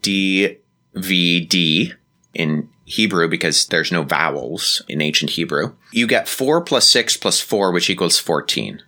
D 0.01 0.57
V 0.93 1.41
D 1.41 1.93
in 2.33 2.69
Hebrew, 2.85 3.27
because 3.27 3.65
there's 3.65 3.91
no 3.91 4.03
vowels 4.03 4.81
in 4.87 5.01
ancient 5.01 5.31
Hebrew, 5.31 5.75
you 5.91 6.07
get 6.07 6.27
4 6.27 6.61
plus 6.61 6.87
6 6.89 7.17
plus 7.17 7.41
4, 7.41 7.71
which 7.71 7.89
equals 7.89 8.19
14. 8.19 8.81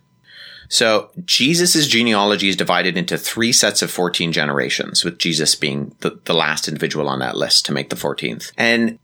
So 0.68 1.10
Jesus' 1.24 1.88
genealogy 1.88 2.48
is 2.48 2.56
divided 2.56 2.96
into 2.96 3.18
three 3.18 3.52
sets 3.52 3.82
of 3.82 3.90
14 3.90 4.32
generations, 4.32 5.04
with 5.04 5.18
Jesus 5.18 5.54
being 5.54 5.96
the, 6.00 6.20
the 6.24 6.34
last 6.34 6.68
individual 6.68 7.08
on 7.08 7.18
that 7.20 7.36
list 7.36 7.66
to 7.66 7.72
make 7.72 7.90
the 7.90 7.96
14th. 7.96 8.52
And 8.56 8.98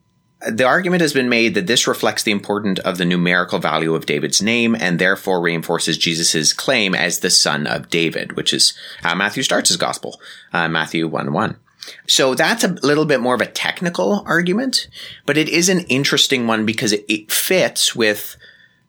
the 0.51 0.65
argument 0.65 1.01
has 1.01 1.13
been 1.13 1.29
made 1.29 1.55
that 1.55 1.67
this 1.67 1.87
reflects 1.87 2.23
the 2.23 2.33
importance 2.33 2.79
of 2.81 2.99
the 2.99 3.05
numerical 3.05 3.59
value 3.59 3.95
of 3.95 4.07
David's 4.07 4.43
name 4.43 4.75
and 4.79 4.99
therefore 4.99 5.41
reinforces 5.41 5.99
Jesus' 5.99 6.53
claim 6.53 6.95
as 6.95 7.21
the 7.21 7.31
son 7.31 7.67
of 7.67 7.89
David, 7.89 8.37
which 8.37 8.53
is 8.53 8.75
how 9.03 9.15
Matthew 9.15 9.43
starts 9.43 9.69
his 9.69 9.77
gospel, 9.77 10.21
uh, 10.53 10.69
Matthew 10.69 11.09
1 11.09 11.33
1. 11.33 11.57
So 12.07 12.35
that's 12.35 12.65
a 12.65 12.69
little 12.69 13.05
bit 13.05 13.21
more 13.21 13.35
of 13.35 13.41
a 13.41 13.47
technical 13.47 14.23
argument, 14.27 14.89
but 15.27 15.37
it 15.37 15.49
is 15.49 15.69
an 15.69 15.81
interesting 15.81 16.47
one 16.47 16.65
because 16.65 16.93
it, 16.93 17.05
it 17.09 17.31
fits 17.31 17.95
with 17.95 18.37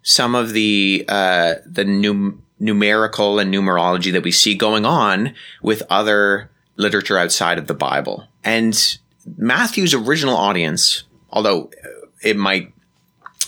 some 0.02 0.36
of 0.36 0.54
the 0.54 1.06
uh, 1.10 1.56
the 1.66 1.84
num- 1.84 2.44
numerical 2.60 3.40
and 3.40 3.54
numerology 3.54 4.12
that 4.12 4.24
we 4.24 4.32
see 4.32 4.56
going 4.56 4.86
on 4.86 5.34
with 5.62 5.84
other 5.90 6.50
literature 6.78 7.18
outside 7.18 7.58
of 7.58 7.68
the 7.68 7.74
Bible. 7.74 8.28
And 8.44 8.98
Matthew's 9.38 9.94
original 9.94 10.38
audience 10.38 11.04
although 11.36 11.70
it 12.24 12.36
might 12.36 12.74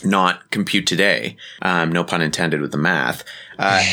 not 0.04 0.52
compute 0.52 0.86
today. 0.86 1.38
Um, 1.62 1.92
no 1.92 2.04
pun 2.04 2.22
intended 2.22 2.62
with 2.62 2.72
the 2.72 2.78
math. 2.78 3.24
Uh, 3.58 3.82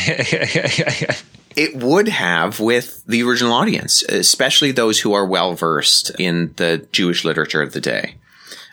it 1.55 1.75
would 1.75 2.07
have 2.07 2.59
with 2.59 3.03
the 3.05 3.23
original 3.23 3.53
audience, 3.53 4.03
especially 4.03 4.71
those 4.71 4.99
who 4.99 5.13
are 5.13 5.25
well 5.25 5.55
versed 5.55 6.11
in 6.19 6.53
the 6.57 6.87
Jewish 6.91 7.25
literature 7.25 7.61
of 7.61 7.73
the 7.73 7.81
day. 7.81 8.15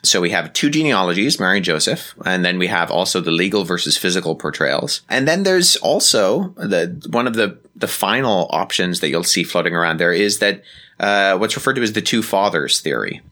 So 0.04 0.20
we 0.20 0.30
have 0.30 0.52
two 0.52 0.68
genealogies, 0.68 1.38
Mary 1.38 1.58
and 1.58 1.64
Joseph, 1.64 2.14
and 2.26 2.44
then 2.44 2.58
we 2.58 2.66
have 2.66 2.90
also 2.90 3.20
the 3.20 3.30
legal 3.30 3.62
versus 3.62 3.96
physical 3.96 4.34
portrayals. 4.34 5.02
And 5.08 5.28
then 5.28 5.44
there's 5.44 5.76
also 5.76 6.48
the 6.56 7.06
one 7.10 7.28
of 7.28 7.34
the 7.34 7.56
the 7.76 7.86
final 7.86 8.48
options 8.50 9.00
that 9.00 9.08
you'll 9.10 9.22
see 9.22 9.44
floating 9.44 9.74
around 9.74 9.98
there 9.98 10.12
is 10.12 10.40
that 10.40 10.62
uh, 10.98 11.38
what's 11.38 11.56
referred 11.56 11.74
to 11.74 11.82
as 11.82 11.92
the 11.92 12.02
two 12.02 12.22
fathers 12.22 12.80
theory. 12.80 13.22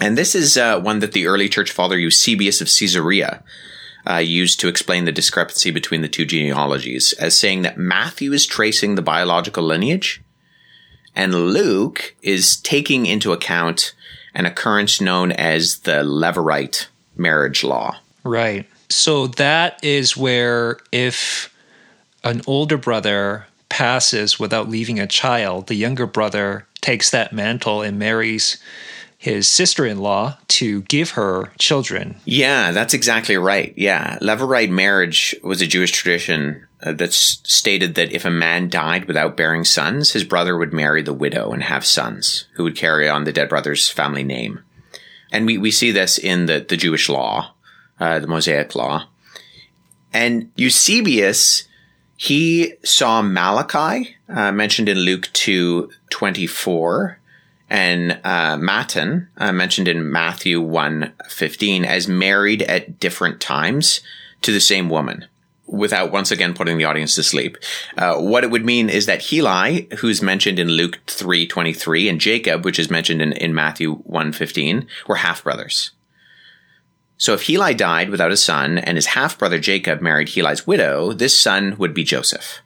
And 0.00 0.18
this 0.18 0.34
is 0.34 0.56
uh, 0.56 0.80
one 0.80 0.98
that 1.00 1.12
the 1.12 1.26
early 1.26 1.48
church 1.48 1.70
father 1.70 1.98
Eusebius 1.98 2.60
of 2.60 2.68
Caesarea 2.68 3.42
uh, 4.08 4.16
used 4.16 4.60
to 4.60 4.68
explain 4.68 5.04
the 5.04 5.12
discrepancy 5.12 5.70
between 5.70 6.02
the 6.02 6.08
two 6.08 6.26
genealogies, 6.26 7.12
as 7.14 7.38
saying 7.38 7.62
that 7.62 7.78
Matthew 7.78 8.32
is 8.32 8.46
tracing 8.46 8.94
the 8.94 9.02
biological 9.02 9.64
lineage, 9.64 10.22
and 11.14 11.34
Luke 11.34 12.14
is 12.22 12.56
taking 12.56 13.06
into 13.06 13.32
account 13.32 13.94
an 14.34 14.46
occurrence 14.46 15.00
known 15.00 15.32
as 15.32 15.80
the 15.80 16.02
Levirate 16.02 16.88
marriage 17.16 17.62
law. 17.62 17.96
Right. 18.24 18.66
So 18.90 19.28
that 19.28 19.82
is 19.82 20.16
where 20.16 20.78
if 20.92 21.54
an 22.24 22.42
older 22.46 22.76
brother 22.76 23.46
passes 23.68 24.38
without 24.38 24.68
leaving 24.68 24.98
a 24.98 25.06
child, 25.06 25.68
the 25.68 25.74
younger 25.74 26.06
brother 26.06 26.66
takes 26.80 27.10
that 27.10 27.32
mantle 27.32 27.80
and 27.80 27.98
marries 27.98 28.58
his 29.24 29.48
sister 29.48 29.86
in 29.86 30.00
law 30.00 30.36
to 30.48 30.82
give 30.82 31.12
her 31.12 31.50
children. 31.58 32.14
Yeah, 32.26 32.72
that's 32.72 32.92
exactly 32.92 33.38
right. 33.38 33.72
Yeah. 33.74 34.18
Levirate 34.20 34.68
marriage 34.68 35.34
was 35.42 35.62
a 35.62 35.66
Jewish 35.66 35.92
tradition 35.92 36.66
uh, 36.82 36.92
that 36.92 37.14
stated 37.14 37.94
that 37.94 38.12
if 38.12 38.26
a 38.26 38.30
man 38.30 38.68
died 38.68 39.06
without 39.06 39.34
bearing 39.34 39.64
sons, 39.64 40.12
his 40.12 40.24
brother 40.24 40.58
would 40.58 40.74
marry 40.74 41.00
the 41.00 41.14
widow 41.14 41.52
and 41.52 41.62
have 41.62 41.86
sons 41.86 42.44
who 42.56 42.64
would 42.64 42.76
carry 42.76 43.08
on 43.08 43.24
the 43.24 43.32
dead 43.32 43.48
brother's 43.48 43.88
family 43.88 44.24
name. 44.24 44.62
And 45.32 45.46
we, 45.46 45.56
we 45.56 45.70
see 45.70 45.90
this 45.90 46.18
in 46.18 46.44
the, 46.44 46.60
the 46.60 46.76
Jewish 46.76 47.08
law, 47.08 47.54
uh, 47.98 48.18
the 48.18 48.26
Mosaic 48.26 48.74
law. 48.74 49.08
And 50.12 50.52
Eusebius, 50.54 51.64
he 52.18 52.74
saw 52.84 53.22
Malachi, 53.22 54.16
uh, 54.28 54.52
mentioned 54.52 54.90
in 54.90 54.98
Luke 54.98 55.30
2 55.32 55.90
24, 56.10 57.20
and 57.74 58.20
uh, 58.22 58.56
uh, 59.36 59.52
mentioned 59.52 59.88
in 59.88 60.12
Matthew 60.12 60.62
1.15, 60.62 61.84
as 61.84 62.06
married 62.06 62.62
at 62.62 63.00
different 63.00 63.40
times 63.40 64.00
to 64.42 64.52
the 64.52 64.60
same 64.60 64.88
woman 64.88 65.26
without 65.66 66.12
once 66.12 66.30
again 66.30 66.54
putting 66.54 66.78
the 66.78 66.84
audience 66.84 67.16
to 67.16 67.24
sleep. 67.24 67.56
Uh, 67.98 68.20
what 68.20 68.44
it 68.44 68.50
would 68.52 68.64
mean 68.64 68.88
is 68.88 69.06
that 69.06 69.24
Heli, 69.24 69.88
who's 69.98 70.22
mentioned 70.22 70.60
in 70.60 70.68
Luke 70.68 71.00
3.23, 71.06 72.08
and 72.08 72.20
Jacob, 72.20 72.64
which 72.64 72.78
is 72.78 72.90
mentioned 72.90 73.20
in, 73.20 73.32
in 73.32 73.52
Matthew 73.52 74.04
1.15, 74.04 74.86
were 75.08 75.16
half-brothers. 75.16 75.90
So 77.16 77.32
if 77.32 77.48
Heli 77.48 77.74
died 77.74 78.08
without 78.08 78.30
a 78.30 78.36
son 78.36 78.78
and 78.78 78.96
his 78.96 79.06
half-brother 79.06 79.58
Jacob 79.58 80.00
married 80.00 80.28
Heli's 80.28 80.64
widow, 80.64 81.12
this 81.12 81.36
son 81.36 81.76
would 81.78 81.92
be 81.92 82.04
Joseph. 82.04 82.60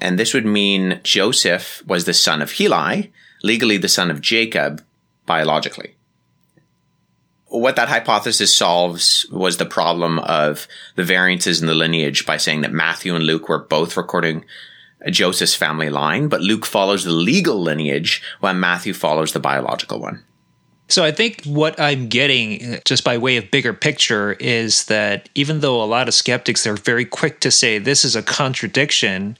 And 0.00 0.18
this 0.18 0.32
would 0.32 0.46
mean 0.46 1.00
Joseph 1.02 1.82
was 1.86 2.06
the 2.06 2.14
son 2.14 2.40
of 2.40 2.52
Heli, 2.52 3.12
legally 3.44 3.76
the 3.76 3.88
son 3.88 4.10
of 4.10 4.22
Jacob 4.22 4.82
biologically. 5.26 5.94
What 7.46 7.76
that 7.76 7.90
hypothesis 7.90 8.56
solves 8.56 9.26
was 9.30 9.58
the 9.58 9.66
problem 9.66 10.18
of 10.20 10.66
the 10.96 11.04
variances 11.04 11.60
in 11.60 11.68
the 11.68 11.74
lineage 11.74 12.24
by 12.24 12.38
saying 12.38 12.62
that 12.62 12.72
Matthew 12.72 13.14
and 13.14 13.24
Luke 13.24 13.48
were 13.48 13.58
both 13.58 13.98
recording 13.98 14.44
Joseph's 15.10 15.54
family 15.54 15.90
line, 15.90 16.28
but 16.28 16.40
Luke 16.40 16.64
follows 16.64 17.04
the 17.04 17.12
legal 17.12 17.60
lineage 17.60 18.22
while 18.40 18.54
Matthew 18.54 18.94
follows 18.94 19.32
the 19.32 19.40
biological 19.40 20.00
one. 20.00 20.24
So 20.88 21.04
I 21.04 21.12
think 21.12 21.44
what 21.44 21.78
I'm 21.78 22.08
getting 22.08 22.74
uh, 22.74 22.80
just 22.86 23.04
by 23.04 23.18
way 23.18 23.36
of 23.36 23.50
bigger 23.50 23.74
picture 23.74 24.32
is 24.40 24.86
that 24.86 25.28
even 25.34 25.60
though 25.60 25.82
a 25.82 25.84
lot 25.84 26.08
of 26.08 26.14
skeptics 26.14 26.66
are 26.66 26.76
very 26.76 27.04
quick 27.04 27.40
to 27.40 27.50
say 27.50 27.78
this 27.78 28.04
is 28.04 28.16
a 28.16 28.22
contradiction, 28.22 29.36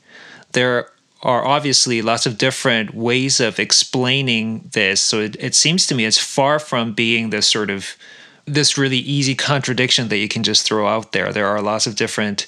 there 0.52 0.90
are 1.24 1.44
obviously 1.44 2.02
lots 2.02 2.26
of 2.26 2.36
different 2.36 2.94
ways 2.94 3.40
of 3.40 3.58
explaining 3.58 4.68
this. 4.72 5.00
So 5.00 5.20
it, 5.20 5.36
it 5.40 5.54
seems 5.54 5.86
to 5.86 5.94
me 5.94 6.04
it's 6.04 6.18
far 6.18 6.58
from 6.58 6.92
being 6.92 7.30
this 7.30 7.48
sort 7.48 7.70
of 7.70 7.96
this 8.44 8.76
really 8.76 8.98
easy 8.98 9.34
contradiction 9.34 10.08
that 10.08 10.18
you 10.18 10.28
can 10.28 10.42
just 10.42 10.66
throw 10.66 10.86
out 10.86 11.12
there. 11.12 11.32
There 11.32 11.46
are 11.48 11.62
lots 11.62 11.86
of 11.86 11.96
different 11.96 12.46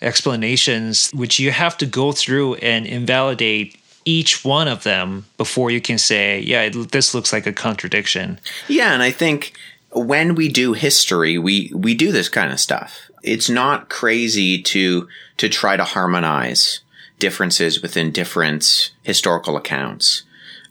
explanations 0.00 1.10
which 1.12 1.38
you 1.38 1.50
have 1.50 1.76
to 1.78 1.86
go 1.86 2.12
through 2.12 2.54
and 2.56 2.86
invalidate 2.86 3.78
each 4.06 4.44
one 4.44 4.68
of 4.68 4.84
them 4.84 5.26
before 5.36 5.70
you 5.70 5.80
can 5.80 5.98
say, 5.98 6.40
yeah, 6.40 6.70
this 6.70 7.14
looks 7.14 7.32
like 7.32 7.46
a 7.46 7.52
contradiction. 7.52 8.38
Yeah, 8.68 8.92
and 8.92 9.02
I 9.02 9.10
think 9.10 9.52
when 9.92 10.34
we 10.34 10.48
do 10.48 10.72
history, 10.72 11.36
we 11.38 11.70
we 11.74 11.94
do 11.94 12.10
this 12.10 12.30
kind 12.30 12.52
of 12.52 12.58
stuff. 12.58 13.10
It's 13.22 13.50
not 13.50 13.90
crazy 13.90 14.62
to 14.62 15.08
to 15.36 15.48
try 15.48 15.76
to 15.76 15.84
harmonize 15.84 16.80
differences 17.18 17.80
within 17.82 18.10
different 18.10 18.92
historical 19.02 19.56
accounts. 19.56 20.22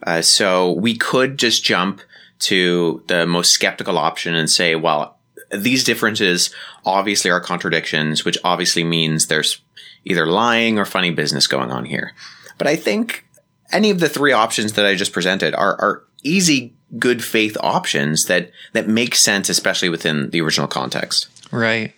Uh, 0.05 0.21
so 0.21 0.71
we 0.71 0.95
could 0.95 1.37
just 1.37 1.63
jump 1.63 2.01
to 2.39 3.03
the 3.07 3.25
most 3.25 3.51
skeptical 3.51 3.97
option 3.97 4.35
and 4.35 4.49
say, 4.49 4.75
well, 4.75 5.17
these 5.51 5.83
differences 5.83 6.53
obviously 6.85 7.31
are 7.31 7.39
contradictions, 7.39 8.25
which 8.25 8.37
obviously 8.43 8.83
means 8.83 9.27
there's 9.27 9.61
either 10.03 10.25
lying 10.25 10.77
or 10.77 10.85
funny 10.85 11.11
business 11.11 11.47
going 11.47 11.71
on 11.71 11.85
here. 11.85 12.13
But 12.57 12.67
I 12.67 12.75
think 12.75 13.25
any 13.71 13.89
of 13.89 13.99
the 13.99 14.09
three 14.09 14.33
options 14.33 14.73
that 14.73 14.85
I 14.85 14.95
just 14.95 15.13
presented 15.13 15.53
are, 15.55 15.79
are 15.79 16.03
easy, 16.23 16.73
good 16.99 17.23
faith 17.23 17.55
options 17.61 18.25
that, 18.25 18.51
that 18.73 18.87
make 18.87 19.15
sense, 19.15 19.49
especially 19.49 19.89
within 19.89 20.29
the 20.31 20.41
original 20.41 20.67
context. 20.67 21.27
Right. 21.51 21.93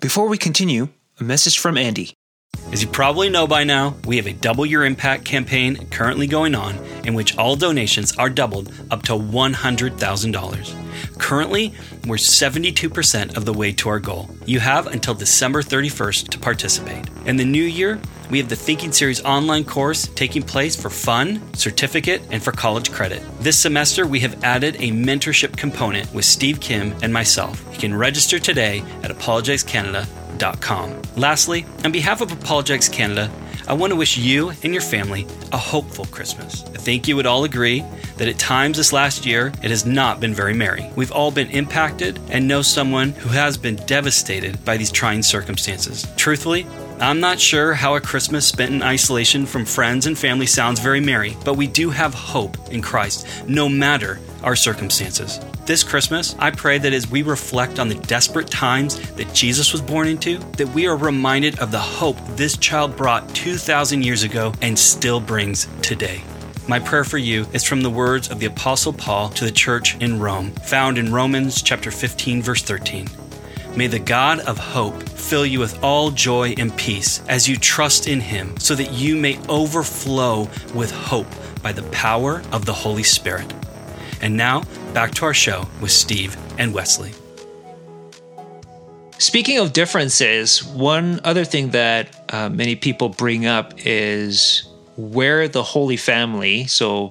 Before 0.00 0.28
we 0.28 0.38
continue, 0.38 0.88
a 1.20 1.24
message 1.24 1.58
from 1.58 1.78
Andy. 1.78 2.14
As 2.72 2.82
you 2.82 2.88
probably 2.88 3.28
know 3.28 3.46
by 3.46 3.64
now, 3.64 3.96
we 4.04 4.16
have 4.16 4.26
a 4.26 4.32
Double 4.32 4.66
Your 4.66 4.84
Impact 4.84 5.24
campaign 5.24 5.86
currently 5.90 6.26
going 6.26 6.54
on 6.54 6.76
in 7.04 7.14
which 7.14 7.36
all 7.38 7.56
donations 7.56 8.16
are 8.16 8.28
doubled 8.28 8.72
up 8.90 9.02
to 9.04 9.12
$100,000. 9.12 11.18
Currently, 11.18 11.74
we're 12.06 12.16
72% 12.16 13.36
of 13.36 13.44
the 13.44 13.52
way 13.52 13.72
to 13.72 13.88
our 13.88 14.00
goal. 14.00 14.30
You 14.46 14.60
have 14.60 14.86
until 14.86 15.14
December 15.14 15.62
31st 15.62 16.28
to 16.30 16.38
participate. 16.38 17.08
In 17.26 17.36
the 17.36 17.44
new 17.44 17.62
year, 17.62 18.00
we 18.30 18.38
have 18.38 18.48
the 18.48 18.56
Thinking 18.56 18.92
Series 18.92 19.24
online 19.24 19.64
course 19.64 20.08
taking 20.08 20.42
place 20.42 20.74
for 20.74 20.90
fun, 20.90 21.42
certificate, 21.54 22.22
and 22.30 22.42
for 22.42 22.52
college 22.52 22.90
credit. 22.92 23.22
This 23.40 23.58
semester, 23.58 24.06
we 24.06 24.20
have 24.20 24.42
added 24.44 24.76
a 24.76 24.90
mentorship 24.90 25.56
component 25.56 26.12
with 26.14 26.24
Steve 26.24 26.60
Kim 26.60 26.94
and 27.02 27.12
myself. 27.12 27.62
You 27.72 27.78
can 27.78 27.94
register 27.94 28.38
today 28.38 28.82
at 29.02 29.10
apologeticscanada.com. 29.10 31.02
Lastly, 31.16 31.66
on 31.84 31.92
behalf 31.92 32.20
of 32.20 32.32
Apologetics 32.32 32.88
Canada, 32.88 33.30
I 33.66 33.72
want 33.72 33.92
to 33.92 33.96
wish 33.96 34.18
you 34.18 34.50
and 34.50 34.74
your 34.74 34.82
family 34.82 35.26
a 35.50 35.56
hopeful 35.56 36.04
Christmas. 36.06 36.64
I 36.64 36.76
think 36.76 37.08
you 37.08 37.16
would 37.16 37.24
all 37.24 37.44
agree 37.44 37.82
that 38.18 38.28
at 38.28 38.38
times 38.38 38.76
this 38.76 38.92
last 38.92 39.24
year, 39.24 39.52
it 39.62 39.70
has 39.70 39.86
not 39.86 40.20
been 40.20 40.34
very 40.34 40.52
merry. 40.52 40.90
We've 40.96 41.12
all 41.12 41.30
been 41.30 41.50
impacted 41.50 42.20
and 42.28 42.46
know 42.46 42.60
someone 42.60 43.12
who 43.12 43.30
has 43.30 43.56
been 43.56 43.76
devastated 43.76 44.62
by 44.66 44.76
these 44.76 44.90
trying 44.90 45.22
circumstances. 45.22 46.06
Truthfully, 46.16 46.66
I'm 47.00 47.18
not 47.18 47.40
sure 47.40 47.74
how 47.74 47.96
a 47.96 48.00
Christmas 48.00 48.46
spent 48.46 48.72
in 48.72 48.80
isolation 48.80 49.46
from 49.46 49.64
friends 49.64 50.06
and 50.06 50.16
family 50.16 50.46
sounds 50.46 50.78
very 50.78 51.00
merry, 51.00 51.36
but 51.44 51.56
we 51.56 51.66
do 51.66 51.90
have 51.90 52.14
hope 52.14 52.56
in 52.70 52.82
Christ, 52.82 53.26
no 53.48 53.68
matter 53.68 54.20
our 54.44 54.54
circumstances. 54.54 55.40
This 55.66 55.82
Christmas, 55.82 56.36
I 56.38 56.52
pray 56.52 56.78
that 56.78 56.92
as 56.92 57.10
we 57.10 57.22
reflect 57.22 57.80
on 57.80 57.88
the 57.88 57.96
desperate 57.96 58.46
times 58.46 58.98
that 59.12 59.34
Jesus 59.34 59.72
was 59.72 59.82
born 59.82 60.06
into, 60.06 60.38
that 60.56 60.68
we 60.68 60.86
are 60.86 60.96
reminded 60.96 61.58
of 61.58 61.72
the 61.72 61.80
hope 61.80 62.16
this 62.36 62.56
child 62.56 62.96
brought 62.96 63.28
2,000 63.34 64.04
years 64.04 64.22
ago 64.22 64.52
and 64.62 64.78
still 64.78 65.18
brings 65.18 65.66
today. 65.82 66.22
My 66.68 66.78
prayer 66.78 67.04
for 67.04 67.18
you 67.18 67.44
is 67.52 67.64
from 67.64 67.82
the 67.82 67.90
words 67.90 68.30
of 68.30 68.38
the 68.38 68.46
apostle 68.46 68.92
Paul 68.92 69.30
to 69.30 69.44
the 69.44 69.52
church 69.52 69.96
in 70.00 70.20
Rome, 70.20 70.52
found 70.52 70.96
in 70.96 71.12
Romans 71.12 71.60
chapter 71.60 71.90
15 71.90 72.40
verse 72.40 72.62
13. 72.62 73.08
May 73.76 73.88
the 73.88 73.98
God 73.98 74.38
of 74.40 74.56
hope 74.56 75.02
fill 75.02 75.44
you 75.44 75.58
with 75.58 75.82
all 75.82 76.12
joy 76.12 76.54
and 76.58 76.76
peace 76.76 77.20
as 77.28 77.48
you 77.48 77.56
trust 77.56 78.06
in 78.06 78.20
him, 78.20 78.56
so 78.58 78.76
that 78.76 78.92
you 78.92 79.16
may 79.16 79.36
overflow 79.48 80.48
with 80.74 80.92
hope 80.92 81.26
by 81.60 81.72
the 81.72 81.82
power 81.84 82.40
of 82.52 82.66
the 82.66 82.72
Holy 82.72 83.02
Spirit. 83.02 83.52
And 84.20 84.36
now, 84.36 84.62
back 84.92 85.12
to 85.14 85.24
our 85.24 85.34
show 85.34 85.66
with 85.80 85.90
Steve 85.90 86.36
and 86.56 86.72
Wesley. 86.72 87.14
Speaking 89.18 89.58
of 89.58 89.72
differences, 89.72 90.62
one 90.62 91.20
other 91.24 91.44
thing 91.44 91.70
that 91.70 92.32
uh, 92.32 92.48
many 92.50 92.76
people 92.76 93.08
bring 93.08 93.44
up 93.44 93.74
is 93.78 94.68
where 94.96 95.48
the 95.48 95.64
Holy 95.64 95.96
Family, 95.96 96.66
so 96.66 97.10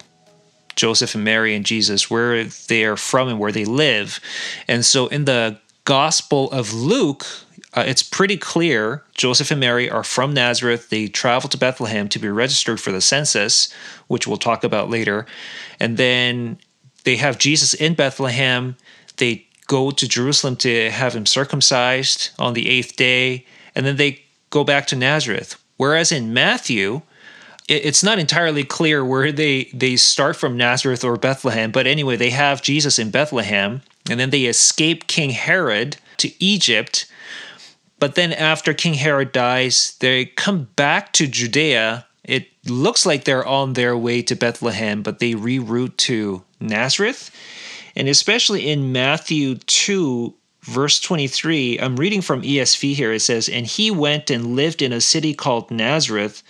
Joseph 0.75 1.15
and 1.15 1.23
Mary 1.23 1.55
and 1.55 1.65
Jesus, 1.65 2.09
where 2.09 2.45
they 2.45 2.85
are 2.85 2.95
from 2.97 3.27
and 3.27 3.37
where 3.37 3.51
they 3.51 3.65
live. 3.65 4.19
And 4.67 4.85
so 4.85 5.07
in 5.07 5.25
the 5.25 5.59
Gospel 5.85 6.49
of 6.51 6.73
Luke, 6.73 7.25
uh, 7.73 7.83
it's 7.85 8.03
pretty 8.03 8.37
clear 8.37 9.03
Joseph 9.15 9.51
and 9.51 9.59
Mary 9.59 9.89
are 9.89 10.03
from 10.03 10.33
Nazareth. 10.33 10.89
They 10.89 11.07
travel 11.07 11.49
to 11.49 11.57
Bethlehem 11.57 12.07
to 12.09 12.19
be 12.19 12.29
registered 12.29 12.79
for 12.79 12.91
the 12.91 13.01
census, 13.01 13.73
which 14.07 14.27
we'll 14.27 14.37
talk 14.37 14.63
about 14.63 14.89
later. 14.89 15.25
And 15.79 15.97
then 15.97 16.59
they 17.03 17.17
have 17.17 17.37
Jesus 17.37 17.73
in 17.73 17.95
Bethlehem. 17.95 18.77
They 19.17 19.47
go 19.67 19.91
to 19.91 20.07
Jerusalem 20.07 20.55
to 20.57 20.89
have 20.91 21.15
him 21.15 21.25
circumcised 21.25 22.29
on 22.39 22.53
the 22.53 22.69
eighth 22.69 22.95
day. 22.95 23.45
And 23.75 23.85
then 23.85 23.97
they 23.97 24.23
go 24.51 24.63
back 24.63 24.87
to 24.87 24.95
Nazareth. 24.95 25.61
Whereas 25.77 26.11
in 26.11 26.33
Matthew, 26.33 27.01
it's 27.67 28.03
not 28.03 28.19
entirely 28.19 28.63
clear 28.63 29.05
where 29.05 29.31
they 29.31 29.65
they 29.73 29.95
start 29.95 30.35
from 30.35 30.57
Nazareth 30.57 31.03
or 31.03 31.15
Bethlehem, 31.15 31.71
but 31.71 31.87
anyway, 31.87 32.15
they 32.15 32.31
have 32.31 32.61
Jesus 32.61 32.99
in 32.99 33.09
Bethlehem, 33.09 33.81
and 34.09 34.19
then 34.19 34.31
they 34.31 34.45
escape 34.45 35.07
King 35.07 35.29
Herod 35.29 35.97
to 36.17 36.31
Egypt. 36.43 37.05
But 37.99 38.15
then 38.15 38.33
after 38.33 38.73
King 38.73 38.95
Herod 38.95 39.31
dies, 39.31 39.95
they 39.99 40.25
come 40.25 40.67
back 40.75 41.13
to 41.13 41.27
Judea. 41.27 42.05
It 42.25 42.47
looks 42.67 43.05
like 43.05 43.23
they're 43.23 43.47
on 43.47 43.73
their 43.73 43.97
way 43.97 44.21
to 44.23 44.35
Bethlehem, 44.35 45.01
but 45.01 45.19
they 45.19 45.33
reroute 45.33 45.95
to 45.97 46.43
Nazareth. 46.59 47.31
And 47.95 48.09
especially 48.09 48.69
in 48.69 48.91
Matthew 48.91 49.55
2, 49.55 50.33
verse 50.63 50.99
23, 50.99 51.79
I'm 51.79 51.95
reading 51.95 52.21
from 52.21 52.41
ESV 52.41 52.93
here. 52.93 53.13
It 53.13 53.21
says, 53.21 53.47
And 53.47 53.65
he 53.65 53.91
went 53.91 54.29
and 54.29 54.55
lived 54.55 54.81
in 54.81 54.91
a 54.91 54.99
city 54.99 55.33
called 55.33 55.71
Nazareth 55.71 56.43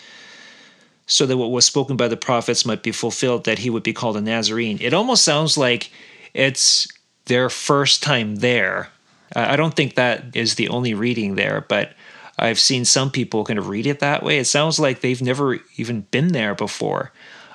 so 1.05 1.25
that 1.25 1.37
what 1.37 1.51
was 1.51 1.65
spoken 1.65 1.97
by 1.97 2.07
the 2.07 2.17
prophets 2.17 2.65
might 2.65 2.83
be 2.83 2.91
fulfilled, 2.91 3.43
that 3.45 3.59
he 3.59 3.69
would 3.69 3.83
be 3.83 3.93
called 3.93 4.17
a 4.17 4.21
Nazarene. 4.21 4.77
It 4.81 4.93
almost 4.93 5.23
sounds 5.23 5.57
like 5.57 5.91
it's 6.33 6.87
their 7.25 7.49
first 7.49 8.01
time 8.03 8.37
there. 8.37 8.89
I 9.35 9.55
don't 9.55 9.75
think 9.75 9.95
that 9.95 10.35
is 10.35 10.55
the 10.55 10.69
only 10.69 10.93
reading 10.93 11.35
there, 11.35 11.65
but 11.67 11.93
I've 12.37 12.59
seen 12.59 12.85
some 12.85 13.11
people 13.11 13.43
kind 13.43 13.59
of 13.59 13.67
read 13.67 13.87
it 13.87 13.99
that 13.99 14.23
way. 14.23 14.37
It 14.37 14.45
sounds 14.45 14.79
like 14.79 15.01
they've 15.01 15.21
never 15.21 15.59
even 15.77 16.01
been 16.11 16.29
there 16.29 16.55
before. 16.55 17.11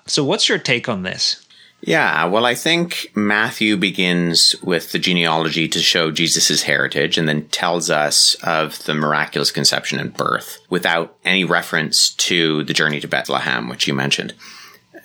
So, 0.07 0.25
what's 0.25 0.49
your 0.49 0.59
take 0.59 0.89
on 0.89 1.03
this? 1.03 1.45
Yeah, 1.81 2.25
well, 2.25 2.45
I 2.45 2.55
think 2.55 3.13
Matthew 3.15 3.77
begins 3.77 4.57
with 4.63 4.91
the 4.91 4.99
genealogy 4.99 5.69
to 5.69 5.79
show 5.79 6.11
Jesus' 6.11 6.63
heritage 6.63 7.17
and 7.17 7.29
then 7.29 7.49
tells 7.49 7.89
us 7.89 8.35
of 8.43 8.83
the 8.85 8.95
miraculous 8.95 9.53
conception 9.53 10.01
and 10.01 10.13
birth 10.13 10.59
without 10.69 11.17
any 11.25 11.45
reference 11.45 12.11
to 12.15 12.65
the 12.65 12.75
journey 12.75 13.01
to 13.01 13.09
Bethlehem, 13.09 13.69
which 13.69 13.87
you 13.87 13.95
mentioned. 13.95 14.35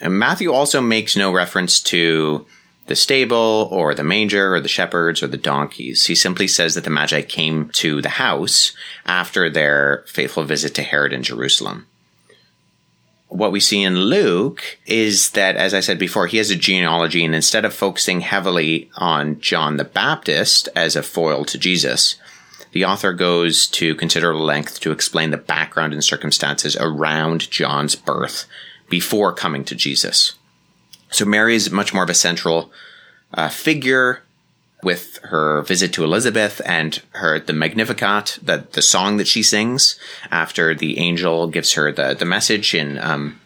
And 0.01 0.17
Matthew 0.17 0.51
also 0.51 0.81
makes 0.81 1.15
no 1.15 1.31
reference 1.31 1.79
to 1.81 2.47
the 2.87 2.95
stable 2.95 3.69
or 3.71 3.93
the 3.93 4.03
manger 4.03 4.55
or 4.55 4.59
the 4.59 4.67
shepherds 4.67 5.21
or 5.21 5.27
the 5.27 5.37
donkeys. 5.37 6.07
He 6.07 6.15
simply 6.15 6.47
says 6.47 6.73
that 6.73 6.83
the 6.83 6.89
Magi 6.89 7.21
came 7.21 7.69
to 7.75 8.01
the 8.01 8.09
house 8.09 8.73
after 9.05 9.49
their 9.49 10.03
faithful 10.07 10.43
visit 10.43 10.73
to 10.75 10.83
Herod 10.83 11.13
in 11.13 11.23
Jerusalem 11.23 11.87
what 13.33 13.51
we 13.51 13.59
see 13.59 13.81
in 13.81 13.97
Luke 13.97 14.77
is 14.85 15.31
that, 15.31 15.55
as 15.55 15.73
I 15.73 15.79
said 15.79 15.97
before, 15.97 16.27
he 16.27 16.37
has 16.37 16.51
a 16.51 16.55
genealogy, 16.55 17.25
and 17.25 17.33
instead 17.33 17.65
of 17.65 17.73
focusing 17.73 18.21
heavily 18.21 18.91
on 18.95 19.39
John 19.39 19.77
the 19.77 19.83
Baptist 19.83 20.69
as 20.75 20.95
a 20.95 21.01
foil 21.01 21.43
to 21.45 21.57
Jesus, 21.57 22.15
the 22.73 22.85
author 22.85 23.11
goes 23.11 23.65
to 23.67 23.95
considerable 23.95 24.43
length 24.43 24.79
to 24.81 24.91
explain 24.91 25.31
the 25.31 25.37
background 25.37 25.93
and 25.93 26.03
circumstances 26.03 26.77
around 26.79 27.49
John's 27.49 27.95
birth 27.95 28.45
before 28.87 29.33
coming 29.33 29.65
to 29.65 29.75
Jesus. 29.75 30.33
So 31.09 31.25
Mary 31.25 31.55
is 31.55 31.71
much 31.71 31.91
more 31.91 32.03
of 32.03 32.09
a 32.11 32.15
central 32.15 32.71
uh, 33.33 33.49
figure 33.49 34.21
with 34.83 35.17
her 35.23 35.61
visit 35.63 35.93
to 35.93 36.03
Elizabeth 36.03 36.61
and 36.65 37.01
her 37.11 37.39
the 37.39 37.53
Magnificat, 37.53 38.39
the 38.41 38.67
the 38.71 38.81
song 38.81 39.17
that 39.17 39.27
she 39.27 39.43
sings 39.43 39.99
after 40.31 40.75
the 40.75 40.97
angel 40.99 41.47
gives 41.47 41.73
her 41.73 41.91
the 41.91 42.13
the 42.13 42.25
message 42.25 42.73
in 42.73 42.97
um, 42.99 43.39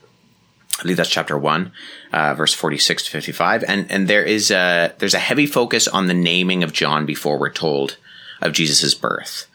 I 0.79 0.83
believe 0.83 0.97
that's 0.97 1.09
chapter 1.09 1.37
one, 1.37 1.71
uh, 2.13 2.33
verse 2.35 2.53
forty 2.53 2.77
six 2.77 3.05
to 3.05 3.11
fifty 3.11 3.31
five, 3.31 3.63
and 3.63 3.91
and 3.91 4.07
there 4.07 4.23
is 4.23 4.51
a 4.51 4.93
there's 4.99 5.13
a 5.13 5.19
heavy 5.19 5.45
focus 5.45 5.87
on 5.87 6.07
the 6.07 6.13
naming 6.13 6.63
of 6.63 6.73
John 6.73 7.05
before 7.05 7.37
we're 7.39 7.51
told 7.51 7.97
of 8.41 8.53
Jesus' 8.53 8.93
birth. 8.93 9.47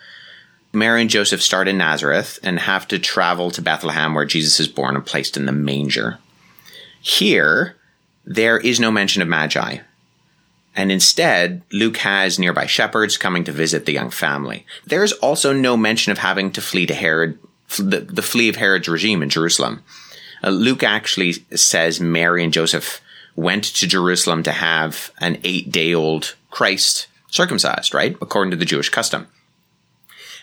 Mary 0.73 1.03
and 1.03 1.11
Joseph 1.11 1.43
start 1.43 1.69
in 1.69 1.77
Nazareth 1.77 2.39
and 2.43 2.59
have 2.59 2.89
to 2.89 2.99
travel 2.99 3.51
to 3.51 3.63
Bethlehem 3.63 4.15
where 4.15 4.25
Jesus 4.25 4.59
is 4.59 4.69
born 4.69 4.97
and 4.97 5.05
placed 5.05 5.37
in 5.37 5.45
the 5.45 5.53
manger. 5.53 6.19
Here, 7.01 7.77
there 8.25 8.59
is 8.59 8.81
no 8.81 8.91
mention 8.91 9.21
of 9.21 9.29
Magi. 9.29 9.79
And 10.75 10.91
instead, 10.91 11.63
Luke 11.71 11.99
has 11.99 12.39
nearby 12.39 12.67
shepherds 12.67 13.19
coming 13.19 13.45
to 13.45 13.53
visit 13.53 13.85
the 13.85 13.93
young 13.93 14.11
family. 14.11 14.65
There's 14.87 15.13
also 15.13 15.53
no 15.53 15.77
mention 15.77 16.13
of 16.13 16.19
having 16.19 16.51
to 16.53 16.63
flee 16.63 16.87
to 16.87 16.95
Herod, 16.95 17.39
the, 17.77 18.01
the 18.01 18.23
flee 18.23 18.49
of 18.49 18.57
Herod's 18.57 18.89
regime 18.89 19.23
in 19.23 19.29
Jerusalem. 19.29 19.83
Uh, 20.43 20.51
Luke 20.51 20.83
actually 20.83 21.35
says 21.55 22.01
Mary 22.01 22.43
and 22.43 22.53
Joseph 22.53 23.01
went 23.37 23.65
to 23.65 23.87
Jerusalem 23.87 24.43
to 24.45 24.53
have 24.53 25.11
an 25.19 25.39
eight 25.45 25.71
day 25.71 25.95
old 25.95 26.35
Christ 26.51 27.07
circumcised, 27.31 27.95
right? 27.95 28.17
According 28.21 28.51
to 28.53 28.57
the 28.57 28.65
Jewish 28.65 28.89
custom. 28.89 29.27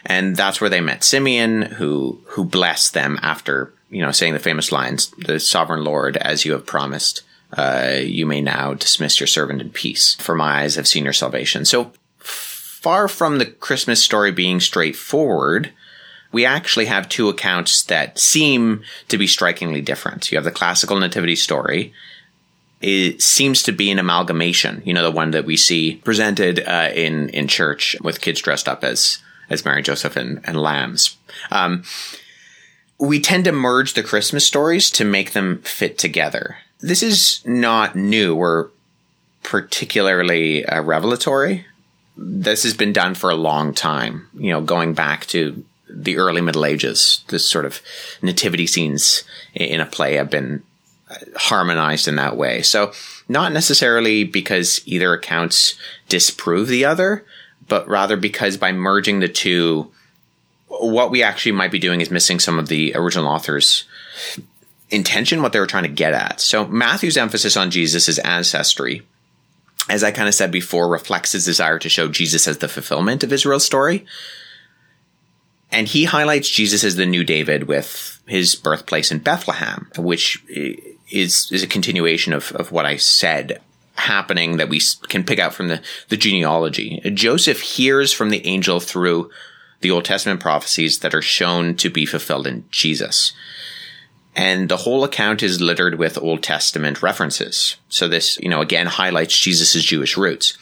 And 0.05 0.35
that's 0.35 0.61
where 0.61 0.69
they 0.69 0.81
met 0.81 1.03
Simeon, 1.03 1.63
who, 1.63 2.21
who 2.27 2.45
blessed 2.45 2.93
them 2.93 3.19
after, 3.21 3.73
you 3.89 4.01
know, 4.01 4.11
saying 4.11 4.33
the 4.33 4.39
famous 4.39 4.71
lines, 4.71 5.11
the 5.17 5.39
sovereign 5.39 5.83
Lord, 5.83 6.17
as 6.17 6.45
you 6.45 6.53
have 6.53 6.65
promised, 6.65 7.23
uh, 7.53 7.97
you 7.99 8.25
may 8.25 8.41
now 8.41 8.73
dismiss 8.73 9.19
your 9.19 9.27
servant 9.27 9.62
in 9.62 9.69
peace, 9.69 10.15
for 10.15 10.35
my 10.35 10.62
eyes 10.62 10.75
have 10.75 10.88
seen 10.88 11.03
your 11.03 11.13
salvation. 11.13 11.65
So 11.65 11.91
far 12.19 13.07
from 13.07 13.38
the 13.38 13.45
Christmas 13.45 14.03
story 14.03 14.31
being 14.31 14.59
straightforward, 14.59 15.71
we 16.31 16.45
actually 16.45 16.85
have 16.85 17.09
two 17.09 17.27
accounts 17.27 17.83
that 17.83 18.19
seem 18.19 18.83
to 19.07 19.17
be 19.17 19.27
strikingly 19.27 19.81
different. 19.81 20.31
You 20.31 20.38
have 20.38 20.45
the 20.45 20.51
classical 20.51 20.99
nativity 20.99 21.35
story. 21.35 21.93
It 22.81 23.21
seems 23.21 23.63
to 23.63 23.71
be 23.71 23.91
an 23.91 23.99
amalgamation, 23.99 24.81
you 24.85 24.93
know, 24.93 25.03
the 25.03 25.12
one 25.12 25.31
that 25.31 25.45
we 25.45 25.57
see 25.57 25.95
presented 25.95 26.62
uh, 26.65 26.91
in 26.93 27.29
in 27.29 27.47
church 27.47 27.97
with 28.01 28.21
kids 28.21 28.41
dressed 28.41 28.69
up 28.69 28.83
as 28.83 29.19
as 29.49 29.65
Mary, 29.65 29.81
Joseph, 29.81 30.15
and, 30.15 30.39
and 30.43 30.62
lambs. 30.62 31.17
Um, 31.51 31.83
we 32.99 33.19
tend 33.19 33.45
to 33.45 33.51
merge 33.51 33.93
the 33.93 34.03
Christmas 34.03 34.45
stories 34.45 34.91
to 34.91 35.03
make 35.03 35.31
them 35.31 35.62
fit 35.63 35.97
together. 35.97 36.57
This 36.81 37.03
is 37.03 37.41
not 37.45 37.95
new 37.95 38.35
or 38.35 38.71
particularly 39.43 40.65
uh, 40.65 40.81
revelatory. 40.81 41.65
This 42.15 42.63
has 42.63 42.73
been 42.73 42.93
done 42.93 43.15
for 43.15 43.29
a 43.29 43.35
long 43.35 43.73
time, 43.73 44.27
you 44.33 44.51
know, 44.51 44.61
going 44.61 44.93
back 44.93 45.25
to 45.27 45.63
the 45.89 46.17
early 46.17 46.41
Middle 46.41 46.65
Ages. 46.65 47.23
This 47.27 47.49
sort 47.49 47.65
of 47.65 47.81
nativity 48.21 48.67
scenes 48.67 49.23
in 49.53 49.79
a 49.81 49.85
play 49.85 50.15
have 50.15 50.29
been 50.29 50.63
uh, 51.09 51.15
harmonized 51.35 52.07
in 52.07 52.15
that 52.15 52.37
way. 52.37 52.61
So, 52.61 52.91
not 53.27 53.53
necessarily 53.53 54.23
because 54.23 54.81
either 54.85 55.13
accounts 55.13 55.75
disprove 56.07 56.67
the 56.67 56.85
other, 56.85 57.25
but 57.67 57.87
rather 57.87 58.17
because 58.17 58.57
by 58.57 58.71
merging 58.71 59.19
the 59.19 59.29
two, 59.29 59.91
what 60.67 61.11
we 61.11 61.23
actually 61.23 61.51
might 61.51 61.71
be 61.71 61.79
doing 61.79 62.01
is 62.01 62.11
missing 62.11 62.39
some 62.39 62.59
of 62.59 62.67
the 62.67 62.93
original 62.95 63.27
author's 63.27 63.85
intention, 64.91 65.41
what 65.41 65.54
they 65.54 65.60
were 65.60 65.67
trying 65.67 65.84
to 65.84 65.89
get 65.89 66.13
at. 66.13 66.41
So 66.41 66.65
Matthew's 66.67 67.17
emphasis 67.17 67.56
on 67.56 67.71
Jesus' 67.71 68.17
ancestry, 68.19 69.04
as 69.89 70.04
I 70.04 70.12
kind 70.12 70.28
of 70.28 70.36
said 70.36 70.52
before, 70.52 70.88
reflects 70.88 71.34
his 71.34 71.45
desire 71.45 71.80
to 71.80 71.89
show 71.89 72.08
Jesus 72.08 72.47
as 72.47 72.58
the 72.58 72.67
fulfillment 72.67 73.23
of 73.23 73.34
Israel's 73.34 73.65
story. 73.65 74.06
And 75.71 75.88
he 75.88 76.06
highlights 76.06 76.49
Jesus 76.49 76.84
as 76.84 76.95
the 76.95 77.06
new 77.06 77.23
David 77.23 77.63
with 77.67 78.19
his 78.28 78.56
birthplace 78.56 79.12
in 79.12 79.19
Bethlehem, 79.19 79.89
which 79.97 80.43
is, 81.12 81.49
is 81.52 81.63
a 81.63 81.67
continuation 81.67 82.34
of, 82.34 82.52
of 82.54 82.71
what 82.71 82.86
I 82.86 82.97
said 82.97 83.62
happening 83.95 84.58
that 84.58 84.69
we 84.69 84.82
can 85.10 85.23
pick 85.23 85.39
out 85.39 85.54
from 85.54 85.67
the, 85.67 85.82
the 86.08 86.17
genealogy. 86.17 87.02
Joseph 87.13 87.62
hears 87.62 88.13
from 88.13 88.30
the 88.30 88.45
angel 88.47 88.80
through 88.80 89.30
the 89.82 89.91
Old 89.91 90.06
Testament 90.06 90.39
prophecies 90.39 90.99
that 90.99 91.13
are 91.13 91.21
shown 91.21 91.75
to 91.75 91.89
be 91.89 92.06
fulfilled 92.06 92.47
in 92.47 92.65
Jesus. 92.71 93.34
And 94.39 94.69
the 94.69 94.78
whole 94.78 95.04
account 95.04 95.43
is 95.43 95.60
littered 95.60 95.95
with 95.95 96.17
Old 96.17 96.41
Testament 96.41 97.04
references. 97.04 97.75
So 97.89 98.08
this, 98.08 98.39
you 98.39 98.47
know, 98.47 98.62
again 98.62 98.88
highlights 98.88 99.38
Jesus' 99.38 99.84
Jewish 99.84 100.15
roots. 100.15 100.58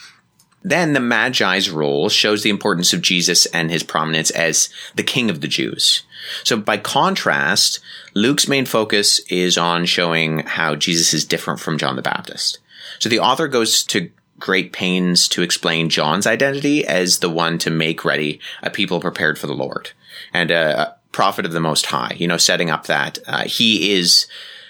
Then 0.64 0.94
the 0.94 1.00
Magi's 1.00 1.70
role 1.70 2.10
shows 2.10 2.42
the 2.42 2.50
importance 2.50 2.92
of 2.92 3.04
Jesus 3.04 3.46
and 3.46 3.70
his 3.70 3.84
prominence 3.84 4.32
as 4.32 4.70
the 4.96 5.04
king 5.04 5.30
of 5.30 5.42
the 5.42 5.48
Jews. 5.48 6.02
So 6.44 6.58
by 6.58 6.78
contrast, 6.78 7.80
Luke's 8.16 8.48
main 8.48 8.66
focus 8.66 9.20
is 9.30 9.60
on 9.60 9.86
showing 9.86 10.40
how 10.40 10.74
Jesus 10.74 11.14
is 11.14 11.24
different 11.24 11.60
from 11.60 11.78
John 11.78 11.98
the 11.98 12.02
Baptist. 12.02 12.58
So 12.98 13.10
the 13.10 13.20
author 13.20 13.48
goes 13.48 13.84
to 13.84 14.10
great 14.40 14.74
pains 14.74 15.28
to 15.28 15.44
explain 15.44 15.92
John's 15.92 16.26
identity 16.26 16.84
as 16.84 17.20
the 17.20 17.30
one 17.30 17.60
to 17.60 17.70
make 17.70 18.04
ready 18.04 18.40
a 18.64 18.72
people 18.72 19.00
prepared 19.00 19.38
for 19.38 19.46
the 19.46 19.54
Lord 19.54 19.92
and 20.34 20.50
a 20.50 20.97
prophet 21.18 21.48
of 21.48 21.52
the 21.52 21.60
Most 21.60 21.88
High, 21.88 22.16
you 22.16 22.28
know, 22.28 22.38
setting 22.38 22.70
up 22.70 22.86
that 22.86 23.18
uh, 23.26 23.46
he 23.46 23.92
is 23.94 24.28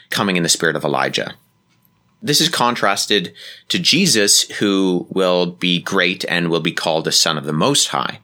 coming 0.09 0.37
in 0.37 0.43
the 0.43 0.49
spirit 0.49 0.77
of 0.77 0.85
Elijah. 0.85 1.35
This 2.21 2.39
is 2.39 2.47
contrasted 2.47 3.33
to 3.67 3.77
Jesus, 3.77 4.43
who 4.51 5.07
will 5.09 5.47
be 5.47 5.81
great 5.81 6.23
and 6.29 6.49
will 6.49 6.61
be 6.61 6.71
called 6.71 7.03
the 7.03 7.11
Son 7.11 7.37
of 7.37 7.43
the 7.43 7.51
Most 7.51 7.89
High. 7.89 8.21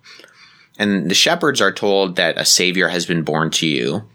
And 0.80 1.12
the 1.12 1.16
shepherds 1.16 1.60
are 1.60 1.74
told 1.74 2.16
that 2.16 2.38
a 2.38 2.46
Savior 2.46 2.88
has 2.88 3.06
been 3.06 3.24
born 3.24 3.52
to 3.52 3.68
you, 3.68 4.08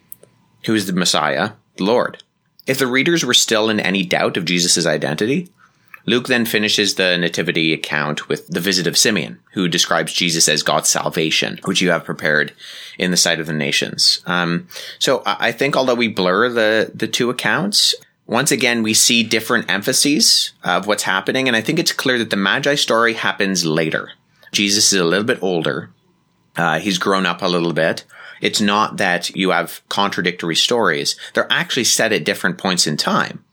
who 0.64 0.72
is 0.74 0.86
the 0.86 0.94
Messiah, 0.94 1.50
the 1.76 1.84
Lord. 1.84 2.22
If 2.66 2.78
the 2.78 2.86
readers 2.86 3.26
were 3.26 3.34
still 3.34 3.68
in 3.68 3.78
any 3.78 4.06
doubt 4.06 4.38
of 4.38 4.46
Jesus' 4.46 4.86
identity, 4.86 5.50
Luke 6.08 6.26
then 6.26 6.46
finishes 6.46 6.94
the 6.94 7.18
nativity 7.18 7.74
account 7.74 8.30
with 8.30 8.46
the 8.48 8.60
visit 8.60 8.86
of 8.86 8.96
Simeon, 8.96 9.38
who 9.52 9.68
describes 9.68 10.14
Jesus 10.14 10.48
as 10.48 10.62
God's 10.62 10.88
salvation, 10.88 11.60
which 11.66 11.82
you 11.82 11.90
have 11.90 12.06
prepared 12.06 12.54
in 12.98 13.10
the 13.10 13.16
sight 13.18 13.40
of 13.40 13.46
the 13.46 13.52
nations. 13.52 14.22
Um, 14.24 14.68
so 14.98 15.22
I 15.26 15.52
think 15.52 15.76
although 15.76 15.94
we 15.94 16.08
blur 16.08 16.48
the, 16.48 16.90
the 16.94 17.08
two 17.08 17.28
accounts, 17.28 17.94
once 18.26 18.50
again, 18.50 18.82
we 18.82 18.94
see 18.94 19.22
different 19.22 19.70
emphases 19.70 20.52
of 20.64 20.86
what's 20.86 21.02
happening. 21.02 21.46
And 21.46 21.54
I 21.54 21.60
think 21.60 21.78
it's 21.78 21.92
clear 21.92 22.16
that 22.18 22.30
the 22.30 22.36
Magi 22.36 22.74
story 22.76 23.12
happens 23.12 23.66
later. 23.66 24.12
Jesus 24.50 24.94
is 24.94 25.00
a 25.00 25.04
little 25.04 25.26
bit 25.26 25.42
older. 25.42 25.90
Uh, 26.56 26.78
he's 26.78 26.96
grown 26.96 27.26
up 27.26 27.42
a 27.42 27.48
little 27.48 27.74
bit. 27.74 28.04
It's 28.40 28.62
not 28.62 28.96
that 28.96 29.36
you 29.36 29.50
have 29.50 29.82
contradictory 29.90 30.56
stories. 30.56 31.16
They're 31.34 31.52
actually 31.52 31.84
set 31.84 32.12
at 32.12 32.24
different 32.24 32.56
points 32.56 32.86
in 32.86 32.96
time 32.96 33.44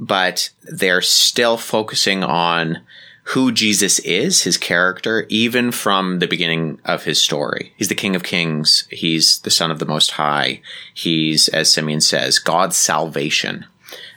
but 0.00 0.48
they're 0.62 1.02
still 1.02 1.58
focusing 1.58 2.24
on 2.24 2.80
who 3.24 3.52
Jesus 3.52 3.98
is, 3.98 4.42
his 4.42 4.56
character, 4.56 5.26
even 5.28 5.70
from 5.70 6.20
the 6.20 6.26
beginning 6.26 6.80
of 6.86 7.04
his 7.04 7.20
story. 7.20 7.74
He's 7.76 7.88
the 7.88 7.94
King 7.94 8.16
of 8.16 8.22
Kings. 8.22 8.88
He's 8.90 9.40
the 9.40 9.50
Son 9.50 9.70
of 9.70 9.78
the 9.78 9.84
Most 9.84 10.12
High. 10.12 10.62
He's, 10.94 11.48
as 11.48 11.70
Simeon 11.70 12.00
says, 12.00 12.38
God's 12.38 12.78
salvation. 12.78 13.66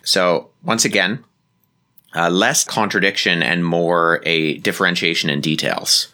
So 0.04 0.50
once 0.63 0.86
again, 0.86 1.26
uh, 2.15 2.30
less 2.30 2.63
contradiction 2.63 3.43
and 3.43 3.65
more 3.65 4.22
a 4.26 4.60
differentiation 4.60 5.30
in 5.30 5.41
details. 5.41 6.08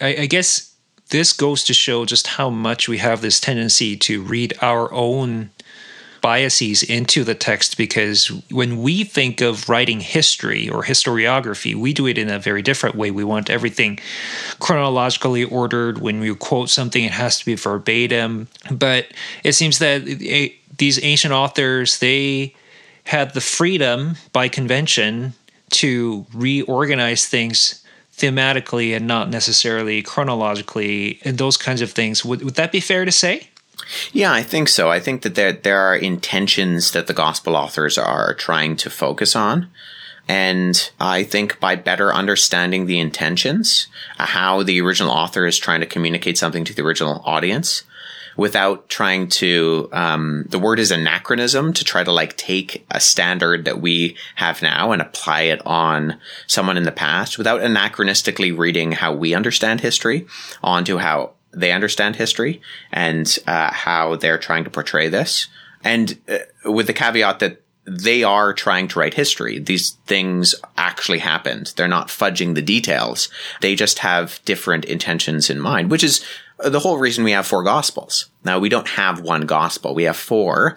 I, 0.00 0.16
I 0.16 0.26
guess 0.26 0.74
this 1.10 1.32
goes 1.32 1.62
to 1.64 1.74
show 1.74 2.04
just 2.04 2.26
how 2.26 2.50
much 2.50 2.88
we 2.88 2.98
have 2.98 3.20
this 3.20 3.38
tendency 3.38 3.96
to 3.98 4.20
read 4.22 4.52
our 4.60 4.92
own 4.92 5.50
biases 6.26 6.82
into 6.82 7.22
the 7.22 7.36
text 7.36 7.76
because 7.76 8.32
when 8.50 8.82
we 8.82 9.04
think 9.04 9.40
of 9.40 9.68
writing 9.68 10.00
history 10.00 10.68
or 10.68 10.82
historiography, 10.82 11.72
we 11.72 11.92
do 11.92 12.08
it 12.08 12.18
in 12.18 12.28
a 12.28 12.40
very 12.40 12.62
different 12.62 12.96
way. 12.96 13.12
We 13.12 13.22
want 13.22 13.48
everything 13.48 14.00
chronologically 14.58 15.44
ordered. 15.44 15.98
When 15.98 16.20
you 16.22 16.34
quote 16.34 16.68
something, 16.68 17.04
it 17.04 17.12
has 17.12 17.38
to 17.38 17.44
be 17.46 17.54
verbatim. 17.54 18.48
But 18.72 19.06
it 19.44 19.52
seems 19.52 19.78
that 19.78 20.02
these 20.76 21.00
ancient 21.04 21.32
authors, 21.32 22.00
they 22.00 22.56
had 23.04 23.32
the 23.32 23.40
freedom 23.40 24.16
by 24.32 24.48
convention 24.48 25.34
to 25.82 26.26
reorganize 26.34 27.24
things 27.26 27.84
thematically 28.16 28.96
and 28.96 29.06
not 29.06 29.30
necessarily 29.30 30.02
chronologically 30.02 31.20
and 31.24 31.38
those 31.38 31.56
kinds 31.56 31.82
of 31.82 31.92
things. 31.92 32.24
Would, 32.24 32.42
would 32.42 32.56
that 32.56 32.72
be 32.72 32.80
fair 32.80 33.04
to 33.04 33.12
say? 33.12 33.48
Yeah, 34.12 34.32
I 34.32 34.42
think 34.42 34.68
so. 34.68 34.90
I 34.90 35.00
think 35.00 35.22
that 35.22 35.34
there 35.34 35.52
there 35.52 35.80
are 35.80 35.96
intentions 35.96 36.92
that 36.92 37.06
the 37.06 37.14
gospel 37.14 37.56
authors 37.56 37.98
are 37.98 38.34
trying 38.34 38.76
to 38.76 38.90
focus 38.90 39.36
on. 39.36 39.68
And 40.28 40.90
I 40.98 41.22
think 41.22 41.60
by 41.60 41.76
better 41.76 42.12
understanding 42.12 42.86
the 42.86 42.98
intentions, 42.98 43.86
uh, 44.18 44.26
how 44.26 44.64
the 44.64 44.80
original 44.80 45.12
author 45.12 45.46
is 45.46 45.56
trying 45.56 45.80
to 45.80 45.86
communicate 45.86 46.36
something 46.36 46.64
to 46.64 46.74
the 46.74 46.82
original 46.82 47.22
audience, 47.24 47.84
without 48.36 48.88
trying 48.88 49.28
to, 49.28 49.88
um, 49.92 50.44
the 50.48 50.58
word 50.58 50.78
is 50.78 50.90
anachronism 50.90 51.72
to 51.72 51.84
try 51.84 52.04
to 52.04 52.12
like 52.12 52.36
take 52.36 52.84
a 52.90 53.00
standard 53.00 53.64
that 53.64 53.80
we 53.80 54.16
have 54.34 54.62
now 54.62 54.92
and 54.92 55.00
apply 55.00 55.42
it 55.42 55.64
on 55.64 56.18
someone 56.46 56.76
in 56.76 56.82
the 56.82 56.92
past 56.92 57.38
without 57.38 57.60
anachronistically 57.60 58.56
reading 58.56 58.92
how 58.92 59.14
we 59.14 59.34
understand 59.34 59.80
history 59.80 60.26
onto 60.62 60.98
how 60.98 61.32
they 61.56 61.72
understand 61.72 62.14
history 62.16 62.60
and 62.92 63.38
uh, 63.46 63.72
how 63.72 64.14
they're 64.14 64.38
trying 64.38 64.64
to 64.64 64.70
portray 64.70 65.08
this. 65.08 65.48
And 65.82 66.18
uh, 66.28 66.70
with 66.70 66.86
the 66.86 66.92
caveat 66.92 67.40
that 67.40 67.62
they 67.86 68.24
are 68.24 68.52
trying 68.52 68.88
to 68.88 68.98
write 68.98 69.14
history. 69.14 69.60
These 69.60 69.92
things 70.06 70.56
actually 70.76 71.20
happened. 71.20 71.72
They're 71.76 71.86
not 71.86 72.08
fudging 72.08 72.54
the 72.54 72.62
details. 72.62 73.28
They 73.60 73.76
just 73.76 74.00
have 74.00 74.40
different 74.44 74.84
intentions 74.84 75.48
in 75.48 75.60
mind, 75.60 75.90
which 75.90 76.02
is 76.02 76.24
the 76.58 76.80
whole 76.80 76.98
reason 76.98 77.22
we 77.22 77.30
have 77.30 77.46
four 77.46 77.62
gospels. 77.62 78.26
Now 78.44 78.58
we 78.58 78.68
don't 78.68 78.88
have 78.88 79.20
one 79.20 79.42
gospel. 79.42 79.94
We 79.94 80.04
have 80.04 80.16
four, 80.16 80.76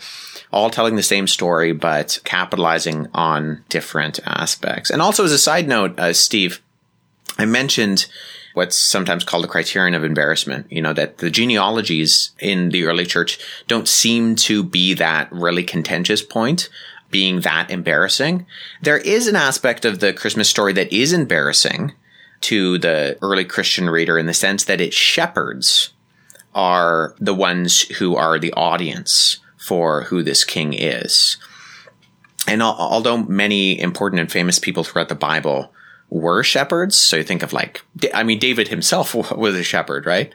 all 0.51 0.69
telling 0.69 0.97
the 0.97 1.03
same 1.03 1.25
story, 1.25 1.71
but 1.71 2.19
capitalizing 2.25 3.07
on 3.13 3.63
different 3.69 4.19
aspects. 4.25 4.91
And 4.91 5.01
also 5.01 5.25
as 5.25 5.31
a 5.31 5.39
side 5.39 5.67
note, 5.67 5.99
uh, 5.99 6.13
Steve, 6.13 6.61
I 7.39 7.45
mentioned 7.45 8.05
what's 8.53 8.77
sometimes 8.77 9.23
called 9.23 9.43
the 9.43 9.47
criterion 9.47 9.93
of 9.93 10.03
embarrassment. 10.03 10.71
You 10.71 10.81
know, 10.81 10.93
that 10.93 11.19
the 11.19 11.29
genealogies 11.29 12.31
in 12.39 12.69
the 12.69 12.85
early 12.85 13.05
church 13.05 13.39
don't 13.67 13.87
seem 13.87 14.35
to 14.37 14.63
be 14.63 14.93
that 14.95 15.31
really 15.31 15.63
contentious 15.63 16.21
point 16.21 16.69
being 17.11 17.41
that 17.41 17.71
embarrassing. 17.71 18.45
There 18.81 18.97
is 18.97 19.27
an 19.27 19.35
aspect 19.35 19.85
of 19.85 19.99
the 19.99 20.13
Christmas 20.13 20.49
story 20.49 20.73
that 20.73 20.93
is 20.93 21.13
embarrassing 21.13 21.93
to 22.41 22.77
the 22.77 23.17
early 23.21 23.45
Christian 23.45 23.89
reader 23.89 24.17
in 24.17 24.25
the 24.25 24.33
sense 24.33 24.63
that 24.65 24.81
it's 24.81 24.95
shepherds 24.95 25.91
are 26.53 27.15
the 27.19 27.33
ones 27.33 27.81
who 27.97 28.15
are 28.15 28.39
the 28.39 28.53
audience 28.53 29.37
for 29.57 30.03
who 30.03 30.23
this 30.23 30.43
king 30.43 30.73
is. 30.73 31.37
And 32.47 32.63
although 32.63 33.17
many 33.17 33.79
important 33.79 34.19
and 34.21 34.31
famous 34.31 34.57
people 34.57 34.83
throughout 34.83 35.09
the 35.09 35.15
Bible 35.15 35.71
were 36.09 36.43
shepherds. 36.43 36.97
So 36.97 37.17
you 37.17 37.23
think 37.23 37.43
of 37.43 37.53
like, 37.53 37.81
I 38.13 38.23
mean, 38.23 38.39
David 38.39 38.67
himself 38.67 39.13
was 39.31 39.55
a 39.55 39.63
shepherd, 39.63 40.05
right? 40.05 40.33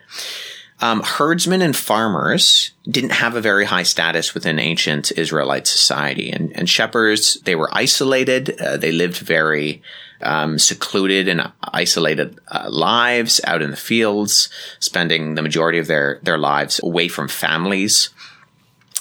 Um, 0.80 1.02
herdsmen 1.02 1.62
and 1.62 1.74
farmers 1.74 2.72
didn't 2.90 3.12
have 3.12 3.36
a 3.36 3.40
very 3.40 3.64
high 3.64 3.84
status 3.84 4.34
within 4.34 4.58
ancient 4.58 5.12
Israelite 5.12 5.66
society, 5.66 6.30
and, 6.30 6.54
and 6.56 6.68
shepherds 6.68 7.34
they 7.44 7.54
were 7.54 7.70
isolated. 7.72 8.60
Uh, 8.60 8.76
they 8.76 8.90
lived 8.90 9.18
very 9.18 9.82
um, 10.20 10.58
secluded 10.58 11.28
and 11.28 11.52
isolated 11.62 12.38
uh, 12.48 12.66
lives 12.68 13.40
out 13.46 13.62
in 13.62 13.70
the 13.70 13.76
fields, 13.76 14.48
spending 14.80 15.36
the 15.36 15.42
majority 15.42 15.78
of 15.78 15.86
their 15.86 16.18
their 16.24 16.38
lives 16.38 16.80
away 16.82 17.06
from 17.06 17.28
families, 17.28 18.10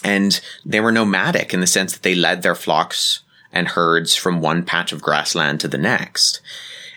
and 0.03 0.39
they 0.63 0.79
were 0.79 0.91
nomadic 0.91 1.55
in 1.55 1.59
the 1.59 1.67
sense 1.67 1.93
that 1.93 2.03
they 2.03 2.15
led 2.15 2.43
their 2.43 2.55
flocks 2.55 3.22
and 3.53 3.69
herds 3.69 4.15
from 4.15 4.41
one 4.41 4.63
patch 4.63 4.91
of 4.91 5.01
grassland 5.01 5.61
to 5.61 5.67
the 5.67 5.77
next. 5.77 6.41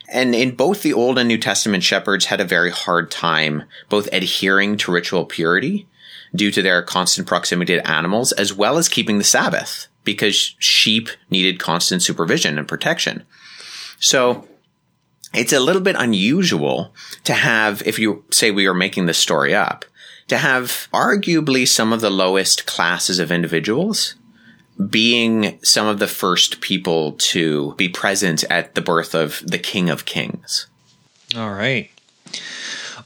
And 0.08 0.34
in 0.34 0.54
both 0.54 0.82
the 0.82 0.92
Old 0.92 1.18
and 1.18 1.28
New 1.28 1.38
Testament, 1.38 1.82
shepherds 1.82 2.26
had 2.26 2.40
a 2.40 2.44
very 2.44 2.70
hard 2.70 3.10
time 3.10 3.64
both 3.88 4.08
adhering 4.12 4.76
to 4.78 4.92
ritual 4.92 5.24
purity 5.24 5.86
due 6.34 6.50
to 6.50 6.62
their 6.62 6.82
constant 6.82 7.26
proximity 7.26 7.74
to 7.74 7.90
animals, 7.90 8.32
as 8.32 8.52
well 8.52 8.78
as 8.78 8.88
keeping 8.88 9.18
the 9.18 9.24
Sabbath, 9.24 9.86
because 10.04 10.54
sheep 10.58 11.08
needed 11.30 11.58
constant 11.58 12.02
supervision 12.02 12.58
and 12.58 12.68
protection. 12.68 13.24
So 13.98 14.46
it's 15.34 15.52
a 15.52 15.60
little 15.60 15.82
bit 15.82 15.96
unusual 15.98 16.94
to 17.24 17.34
have, 17.34 17.82
if 17.86 17.98
you 17.98 18.24
say 18.30 18.50
we 18.50 18.66
are 18.66 18.74
making 18.74 19.06
this 19.06 19.18
story 19.18 19.54
up, 19.54 19.84
to 20.28 20.38
have 20.38 20.88
arguably 20.92 21.66
some 21.66 21.92
of 21.92 22.00
the 22.00 22.10
lowest 22.10 22.66
classes 22.66 23.18
of 23.18 23.30
individuals 23.30 24.14
being 24.90 25.58
some 25.62 25.86
of 25.86 25.98
the 25.98 26.06
first 26.06 26.60
people 26.60 27.12
to 27.12 27.74
be 27.74 27.88
present 27.88 28.44
at 28.50 28.74
the 28.74 28.80
birth 28.80 29.14
of 29.14 29.42
the 29.44 29.58
King 29.58 29.88
of 29.88 30.04
Kings. 30.04 30.66
All 31.36 31.52
right. 31.52 31.90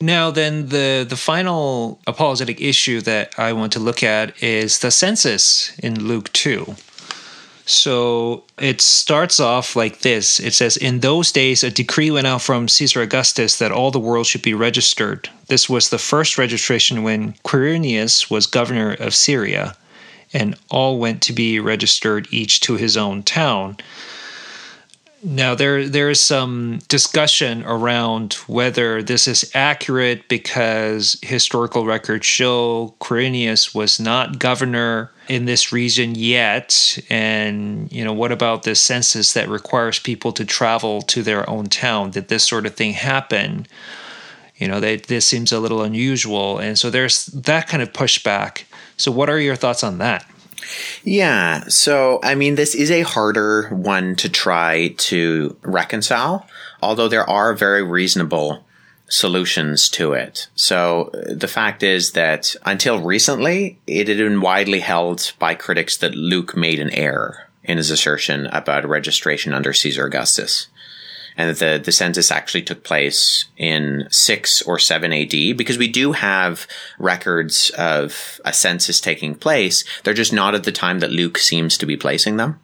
Now, 0.00 0.30
then, 0.30 0.68
the, 0.68 1.06
the 1.08 1.16
final 1.16 2.00
apologetic 2.06 2.60
issue 2.60 3.02
that 3.02 3.38
I 3.38 3.52
want 3.52 3.72
to 3.74 3.80
look 3.80 4.02
at 4.02 4.42
is 4.42 4.78
the 4.78 4.90
census 4.90 5.78
in 5.78 6.06
Luke 6.06 6.32
2. 6.32 6.74
So 7.66 8.44
it 8.58 8.80
starts 8.80 9.38
off 9.38 9.76
like 9.76 10.00
this 10.00 10.40
it 10.40 10.54
says, 10.54 10.76
In 10.76 11.00
those 11.00 11.30
days, 11.30 11.62
a 11.62 11.70
decree 11.70 12.10
went 12.10 12.26
out 12.26 12.42
from 12.42 12.66
Caesar 12.66 13.02
Augustus 13.02 13.58
that 13.58 13.70
all 13.70 13.92
the 13.92 14.00
world 14.00 14.26
should 14.26 14.42
be 14.42 14.54
registered. 14.54 15.28
This 15.46 15.68
was 15.68 15.90
the 15.90 15.98
first 15.98 16.36
registration 16.36 17.04
when 17.04 17.34
Quirinius 17.44 18.28
was 18.28 18.46
governor 18.46 18.94
of 18.94 19.14
Syria 19.14 19.76
and 20.32 20.56
all 20.70 20.98
went 20.98 21.22
to 21.22 21.32
be 21.32 21.58
registered 21.60 22.28
each 22.30 22.60
to 22.60 22.76
his 22.76 22.96
own 22.96 23.22
town. 23.22 23.76
Now 25.22 25.54
there 25.54 25.86
there 25.86 26.08
is 26.08 26.20
some 26.20 26.78
discussion 26.88 27.62
around 27.64 28.34
whether 28.46 29.02
this 29.02 29.28
is 29.28 29.50
accurate 29.54 30.28
because 30.28 31.18
historical 31.20 31.84
records 31.84 32.24
show 32.24 32.94
Quirinius 33.00 33.74
was 33.74 34.00
not 34.00 34.38
governor 34.38 35.12
in 35.28 35.44
this 35.44 35.72
region 35.72 36.14
yet. 36.14 36.98
And 37.10 37.92
you 37.92 38.02
know 38.02 38.14
what 38.14 38.32
about 38.32 38.62
this 38.62 38.80
census 38.80 39.34
that 39.34 39.48
requires 39.50 39.98
people 39.98 40.32
to 40.32 40.44
travel 40.46 41.02
to 41.02 41.22
their 41.22 41.48
own 41.50 41.66
town? 41.66 42.12
Did 42.12 42.28
this 42.28 42.44
sort 42.44 42.64
of 42.64 42.74
thing 42.74 42.94
happen? 42.94 43.66
You 44.56 44.68
know 44.68 44.80
they, 44.80 44.96
this 44.96 45.26
seems 45.26 45.52
a 45.52 45.60
little 45.60 45.82
unusual. 45.82 46.58
And 46.58 46.78
so 46.78 46.88
there's 46.88 47.26
that 47.26 47.68
kind 47.68 47.82
of 47.82 47.92
pushback 47.92 48.64
so, 49.00 49.10
what 49.10 49.30
are 49.30 49.40
your 49.40 49.56
thoughts 49.56 49.82
on 49.82 49.96
that? 49.98 50.26
Yeah. 51.04 51.64
So, 51.68 52.20
I 52.22 52.34
mean, 52.34 52.54
this 52.54 52.74
is 52.74 52.90
a 52.90 53.00
harder 53.00 53.70
one 53.70 54.14
to 54.16 54.28
try 54.28 54.88
to 54.98 55.56
reconcile, 55.62 56.46
although 56.82 57.08
there 57.08 57.28
are 57.28 57.54
very 57.54 57.82
reasonable 57.82 58.62
solutions 59.08 59.88
to 59.88 60.12
it. 60.12 60.48
So 60.54 61.10
the 61.14 61.48
fact 61.48 61.82
is 61.82 62.12
that 62.12 62.54
until 62.66 63.00
recently, 63.00 63.78
it 63.86 64.06
had 64.06 64.18
been 64.18 64.42
widely 64.42 64.80
held 64.80 65.32
by 65.38 65.54
critics 65.54 65.96
that 65.96 66.14
Luke 66.14 66.54
made 66.54 66.78
an 66.78 66.90
error 66.90 67.48
in 67.64 67.78
his 67.78 67.90
assertion 67.90 68.46
about 68.48 68.86
registration 68.86 69.54
under 69.54 69.72
Caesar 69.72 70.04
Augustus 70.04 70.68
and 71.40 71.48
that 71.48 71.58
the, 71.58 71.82
the 71.82 71.90
census 71.90 72.30
actually 72.30 72.60
took 72.60 72.84
place 72.84 73.46
in 73.56 74.06
6 74.10 74.62
or 74.62 74.78
7 74.78 75.10
AD 75.10 75.56
because 75.56 75.78
we 75.78 75.88
do 75.88 76.12
have 76.12 76.66
records 76.98 77.70
of 77.78 78.42
a 78.44 78.52
census 78.52 79.00
taking 79.00 79.34
place. 79.34 79.82
They're 80.04 80.12
just 80.12 80.34
not 80.34 80.54
at 80.54 80.64
the 80.64 80.72
time 80.72 80.98
that 80.98 81.10
Luke 81.10 81.38
seems 81.38 81.78
to 81.78 81.86
be 81.86 81.96
placing 81.96 82.36
them. 82.36 82.60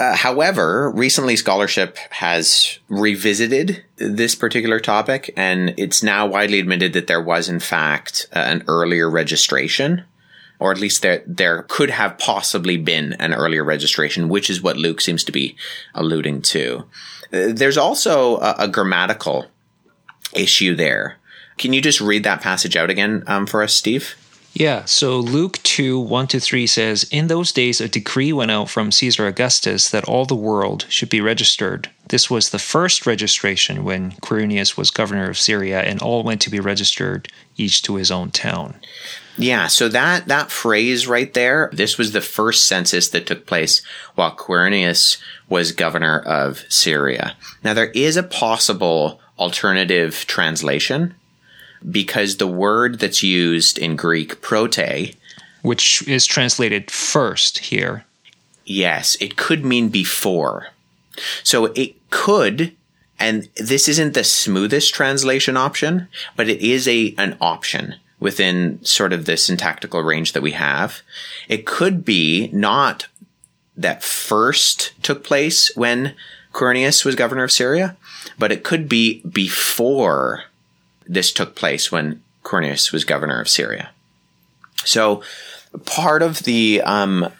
Uh, 0.00 0.16
however, 0.16 0.90
recently 0.90 1.36
scholarship 1.36 1.96
has 2.10 2.80
revisited 2.88 3.84
this 3.98 4.34
particular 4.34 4.80
topic, 4.80 5.32
and 5.36 5.72
it's 5.78 6.02
now 6.02 6.26
widely 6.26 6.58
admitted 6.58 6.92
that 6.92 7.06
there 7.06 7.22
was, 7.22 7.48
in 7.48 7.60
fact, 7.60 8.26
uh, 8.34 8.40
an 8.40 8.64
earlier 8.66 9.08
registration, 9.08 10.02
or 10.58 10.72
at 10.72 10.80
least 10.80 11.02
there 11.02 11.22
there 11.24 11.62
could 11.68 11.90
have 11.90 12.18
possibly 12.18 12.76
been 12.76 13.12
an 13.14 13.32
earlier 13.32 13.62
registration, 13.62 14.28
which 14.28 14.50
is 14.50 14.60
what 14.60 14.76
Luke 14.76 15.00
seems 15.00 15.22
to 15.22 15.32
be 15.32 15.56
alluding 15.94 16.42
to. 16.42 16.84
There's 17.52 17.78
also 17.78 18.38
a, 18.38 18.54
a 18.60 18.68
grammatical 18.68 19.46
issue 20.34 20.74
there. 20.74 21.16
Can 21.58 21.72
you 21.72 21.80
just 21.80 22.00
read 22.00 22.24
that 22.24 22.42
passage 22.42 22.76
out 22.76 22.90
again 22.90 23.24
um, 23.26 23.46
for 23.46 23.62
us, 23.62 23.74
Steve? 23.74 24.14
Yeah, 24.58 24.86
so 24.86 25.18
Luke 25.18 25.58
2 25.64 26.00
1 26.00 26.28
to 26.28 26.40
3 26.40 26.66
says, 26.66 27.04
In 27.10 27.26
those 27.26 27.52
days 27.52 27.78
a 27.78 27.90
decree 27.90 28.32
went 28.32 28.50
out 28.50 28.70
from 28.70 28.90
Caesar 28.90 29.26
Augustus 29.26 29.90
that 29.90 30.08
all 30.08 30.24
the 30.24 30.34
world 30.34 30.86
should 30.88 31.10
be 31.10 31.20
registered. 31.20 31.90
This 32.08 32.30
was 32.30 32.48
the 32.48 32.58
first 32.58 33.04
registration 33.04 33.84
when 33.84 34.12
Quirinius 34.12 34.78
was 34.78 34.90
governor 34.90 35.28
of 35.28 35.36
Syria, 35.36 35.82
and 35.82 36.00
all 36.00 36.22
went 36.22 36.40
to 36.42 36.50
be 36.50 36.58
registered, 36.58 37.30
each 37.58 37.82
to 37.82 37.96
his 37.96 38.10
own 38.10 38.30
town. 38.30 38.76
Yeah, 39.38 39.66
so 39.66 39.88
that 39.88 40.28
that 40.28 40.50
phrase 40.50 41.06
right 41.06 41.32
there, 41.34 41.70
this 41.72 41.98
was 41.98 42.12
the 42.12 42.20
first 42.20 42.66
census 42.66 43.08
that 43.10 43.26
took 43.26 43.46
place 43.46 43.82
while 44.14 44.34
Quirinius 44.34 45.18
was 45.48 45.72
governor 45.72 46.20
of 46.20 46.64
Syria. 46.68 47.36
Now 47.62 47.74
there 47.74 47.90
is 47.90 48.16
a 48.16 48.22
possible 48.22 49.20
alternative 49.38 50.24
translation 50.26 51.14
because 51.88 52.36
the 52.36 52.46
word 52.46 52.98
that's 52.98 53.22
used 53.22 53.78
in 53.78 53.96
Greek 53.96 54.40
prote 54.40 55.14
which 55.62 56.06
is 56.08 56.24
translated 56.24 56.90
first 56.90 57.58
here. 57.58 58.04
Yes, 58.64 59.16
it 59.20 59.36
could 59.36 59.64
mean 59.64 59.88
before. 59.88 60.68
So 61.42 61.66
it 61.66 61.94
could 62.10 62.74
and 63.18 63.48
this 63.56 63.88
isn't 63.88 64.14
the 64.14 64.24
smoothest 64.24 64.94
translation 64.94 65.56
option, 65.56 66.08
but 66.36 66.48
it 66.48 66.60
is 66.60 66.88
a 66.88 67.14
an 67.18 67.36
option 67.40 67.96
within 68.18 68.82
sort 68.84 69.12
of 69.12 69.26
the 69.26 69.36
syntactical 69.36 70.02
range 70.02 70.32
that 70.32 70.42
we 70.42 70.52
have. 70.52 71.02
It 71.48 71.66
could 71.66 72.04
be 72.04 72.48
not 72.52 73.08
that 73.76 74.02
first 74.02 74.92
took 75.02 75.22
place 75.22 75.70
when 75.76 76.14
Quirinius 76.52 77.04
was 77.04 77.14
governor 77.14 77.44
of 77.44 77.52
Syria, 77.52 77.96
but 78.38 78.50
it 78.50 78.64
could 78.64 78.88
be 78.88 79.20
before 79.20 80.44
this 81.06 81.30
took 81.30 81.54
place 81.54 81.92
when 81.92 82.22
Quirinius 82.42 82.92
was 82.92 83.04
governor 83.04 83.40
of 83.40 83.48
Syria. 83.48 83.90
So 84.84 85.22
part 85.84 86.22
of 86.22 86.44
the 86.44 86.80
um, 86.82 87.30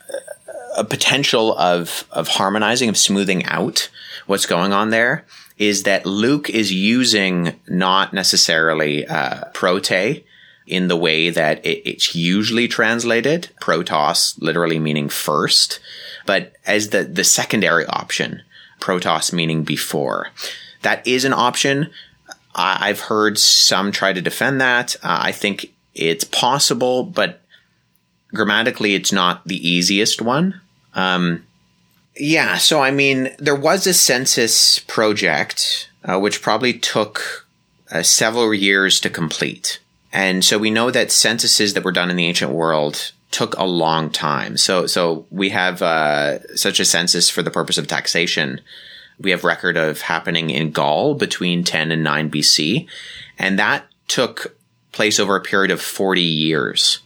potential 0.91 1.57
of 1.57 2.05
of 2.11 2.29
harmonizing 2.29 2.89
of 2.89 2.99
smoothing 2.99 3.45
out 3.47 3.89
what's 4.27 4.47
going 4.47 4.73
on 4.73 4.91
there 4.91 5.25
is 5.57 5.85
that 5.85 6.05
Luke 6.05 6.51
is 6.51 6.73
using 6.73 7.59
not 7.67 8.13
necessarily 8.13 9.07
uh, 9.07 9.45
prote 9.53 10.23
in 10.67 10.89
the 10.89 10.97
way 10.97 11.31
that 11.31 11.65
it, 11.65 11.89
it's 11.89 12.15
usually 12.15 12.69
translated, 12.69 13.51
protos 13.61 14.41
literally 14.41 14.79
meaning 14.79 15.09
first, 15.09 15.81
but 16.27 16.53
as 16.67 16.91
the, 16.91 17.05
the 17.05 17.25
secondary 17.25 17.87
option, 17.87 18.43
protos 18.81 19.33
meaning 19.33 19.63
before. 19.63 20.29
That 20.83 21.07
is 21.07 21.25
an 21.25 21.33
option. 21.33 21.91
I've 22.55 23.01
heard 23.01 23.39
some 23.39 23.93
try 23.93 24.13
to 24.13 24.23
defend 24.23 24.61
that. 24.61 24.97
Uh, 24.97 25.19
I 25.23 25.33
think 25.33 25.73
it's 25.95 26.25
possible, 26.25 27.03
but 27.05 27.41
grammatically, 28.33 28.95
it's 28.95 29.13
not 29.13 29.47
the 29.47 29.69
easiest 29.69 30.23
one. 30.23 30.61
Um, 30.95 31.47
yeah, 32.17 32.57
so 32.57 32.81
I 32.81 32.91
mean, 32.91 33.35
there 33.39 33.55
was 33.55 33.87
a 33.87 33.95
census 33.95 34.79
project, 34.79 35.91
uh, 36.05 36.19
which 36.19 36.41
probably 36.41 36.73
took 36.73 37.47
uh, 37.91 38.03
several 38.03 38.55
years 38.55 39.01
to 39.01 39.11
complete. 39.11 39.81
And 40.17 40.43
so 40.43 40.57
we 40.57 40.71
know 40.71 40.91
that 40.91 41.13
censuses 41.13 41.75
that 41.75 41.85
were 41.85 41.93
done 41.93 42.09
in 42.09 42.17
the 42.17 42.25
ancient 42.25 42.51
world 42.51 43.13
took 43.33 43.55
a 43.59 43.67
long 43.67 44.09
time. 44.09 44.57
So, 44.57 44.87
so 44.87 45.27
we 45.31 45.51
have 45.51 45.83
uh, 45.83 46.57
such 46.57 46.81
a 46.81 46.87
census 46.87 47.29
for 47.29 47.43
the 47.43 47.51
purpose 47.51 47.77
of 47.77 47.87
taxation. 47.87 48.63
We 49.21 49.31
have 49.31 49.45
record 49.45 49.77
of 49.77 50.01
happening 50.01 50.49
in 50.49 50.71
Gaul 50.71 51.17
between 51.17 51.65
10 51.65 51.93
and 51.93 52.03
9 52.03 52.31
BC, 52.31 52.89
and 53.39 53.59
that 53.59 53.89
took 54.09 54.57
place 54.91 55.21
over 55.21 55.37
a 55.37 55.43
period 55.43 55.71
of 55.71 55.83
40 55.83 56.23
years. 56.23 57.01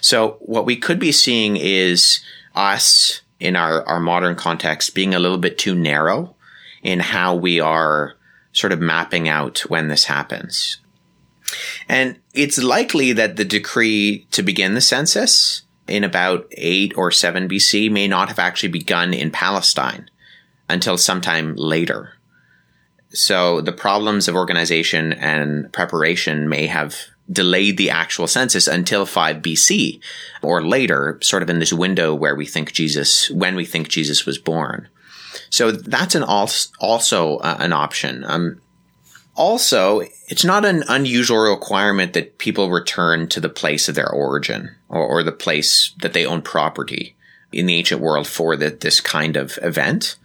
So 0.00 0.38
what 0.40 0.66
we 0.66 0.74
could 0.74 0.98
be 0.98 1.12
seeing 1.12 1.56
is 1.56 2.18
us 2.56 3.20
in 3.38 3.54
our, 3.54 3.84
our 3.84 4.00
modern 4.00 4.34
context 4.34 4.96
being 4.96 5.14
a 5.14 5.20
little 5.20 5.38
bit 5.38 5.56
too 5.56 5.76
narrow 5.76 6.34
in 6.82 6.98
how 6.98 7.36
we 7.36 7.60
are 7.60 8.16
sort 8.52 8.72
of 8.72 8.80
mapping 8.80 9.28
out 9.28 9.60
when 9.70 9.86
this 9.86 10.06
happens. 10.06 10.78
And 11.88 12.18
it's 12.34 12.58
likely 12.62 13.12
that 13.12 13.36
the 13.36 13.44
decree 13.44 14.26
to 14.30 14.42
begin 14.42 14.74
the 14.74 14.80
census 14.80 15.62
in 15.86 16.04
about 16.04 16.46
8 16.52 16.96
or 16.96 17.10
7 17.10 17.48
BC 17.48 17.90
may 17.90 18.06
not 18.06 18.28
have 18.28 18.38
actually 18.38 18.68
begun 18.68 19.12
in 19.12 19.30
Palestine 19.30 20.08
until 20.68 20.96
sometime 20.96 21.54
later. 21.56 22.14
So 23.12 23.60
the 23.60 23.72
problems 23.72 24.28
of 24.28 24.36
organization 24.36 25.12
and 25.12 25.72
preparation 25.72 26.48
may 26.48 26.68
have 26.68 26.96
delayed 27.30 27.76
the 27.76 27.90
actual 27.90 28.26
census 28.26 28.66
until 28.66 29.06
5 29.06 29.36
BC 29.36 30.00
or 30.42 30.64
later, 30.64 31.18
sort 31.22 31.42
of 31.42 31.50
in 31.50 31.58
this 31.58 31.72
window 31.72 32.14
where 32.14 32.34
we 32.34 32.46
think 32.46 32.72
Jesus, 32.72 33.30
when 33.30 33.56
we 33.56 33.64
think 33.64 33.88
Jesus 33.88 34.26
was 34.26 34.38
born. 34.38 34.88
So 35.48 35.70
that's 35.70 36.14
an 36.14 36.22
also 36.22 37.36
uh, 37.38 37.56
an 37.60 37.72
option. 37.72 38.24
Um, 38.24 38.60
also, 39.40 40.02
it's 40.28 40.44
not 40.44 40.66
an 40.66 40.84
unusual 40.86 41.38
requirement 41.38 42.12
that 42.12 42.36
people 42.36 42.70
return 42.70 43.26
to 43.28 43.40
the 43.40 43.48
place 43.48 43.88
of 43.88 43.94
their 43.94 44.10
origin 44.10 44.76
or, 44.90 45.00
or 45.00 45.22
the 45.22 45.32
place 45.32 45.94
that 46.02 46.12
they 46.12 46.26
own 46.26 46.42
property 46.42 47.16
in 47.50 47.64
the 47.64 47.74
ancient 47.74 48.02
world 48.02 48.26
for 48.26 48.54
the, 48.54 48.68
this 48.68 49.00
kind 49.00 49.38
of 49.38 49.58
event. 49.62 50.16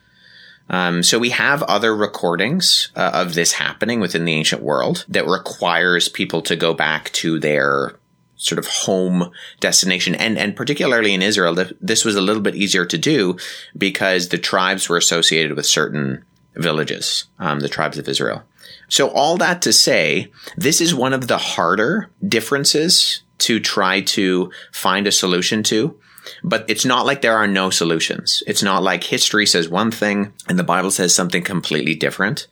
Um, 0.69 1.01
so 1.01 1.17
we 1.17 1.29
have 1.29 1.63
other 1.63 1.95
recordings 1.95 2.91
uh, 2.95 3.11
of 3.13 3.35
this 3.35 3.53
happening 3.53 4.01
within 4.01 4.25
the 4.25 4.33
ancient 4.33 4.61
world 4.61 5.05
that 5.07 5.25
requires 5.27 6.09
people 6.09 6.41
to 6.41 6.57
go 6.57 6.73
back 6.73 7.11
to 7.13 7.39
their 7.39 7.97
sort 8.35 8.59
of 8.59 8.67
home 8.67 9.31
destination. 9.61 10.13
And, 10.13 10.37
and 10.37 10.57
particularly 10.57 11.13
in 11.13 11.21
Israel, 11.21 11.55
this 11.79 12.03
was 12.03 12.17
a 12.17 12.21
little 12.21 12.41
bit 12.41 12.55
easier 12.55 12.85
to 12.85 12.97
do 12.97 13.37
because 13.77 14.27
the 14.27 14.37
tribes 14.37 14.89
were 14.89 14.97
associated 14.97 15.55
with 15.55 15.65
certain 15.65 16.25
villages, 16.55 17.25
um, 17.39 17.59
the 17.59 17.69
tribes 17.69 17.97
of 17.97 18.07
Israel. 18.07 18.43
So 18.87 19.09
all 19.09 19.37
that 19.37 19.61
to 19.63 19.73
say, 19.73 20.31
this 20.55 20.81
is 20.81 20.93
one 20.93 21.13
of 21.13 21.27
the 21.27 21.37
harder 21.37 22.09
differences 22.25 23.21
to 23.39 23.59
try 23.59 24.01
to 24.01 24.51
find 24.71 25.07
a 25.07 25.11
solution 25.11 25.63
to. 25.63 25.99
But 26.43 26.65
it's 26.67 26.85
not 26.85 27.05
like 27.05 27.21
there 27.21 27.37
are 27.37 27.47
no 27.47 27.69
solutions. 27.69 28.41
It's 28.47 28.63
not 28.63 28.81
like 28.81 29.03
history 29.03 29.45
says 29.45 29.69
one 29.69 29.91
thing 29.91 30.33
and 30.47 30.57
the 30.57 30.63
Bible 30.63 30.91
says 30.91 31.13
something 31.13 31.43
completely 31.43 31.93
different. 31.93 32.47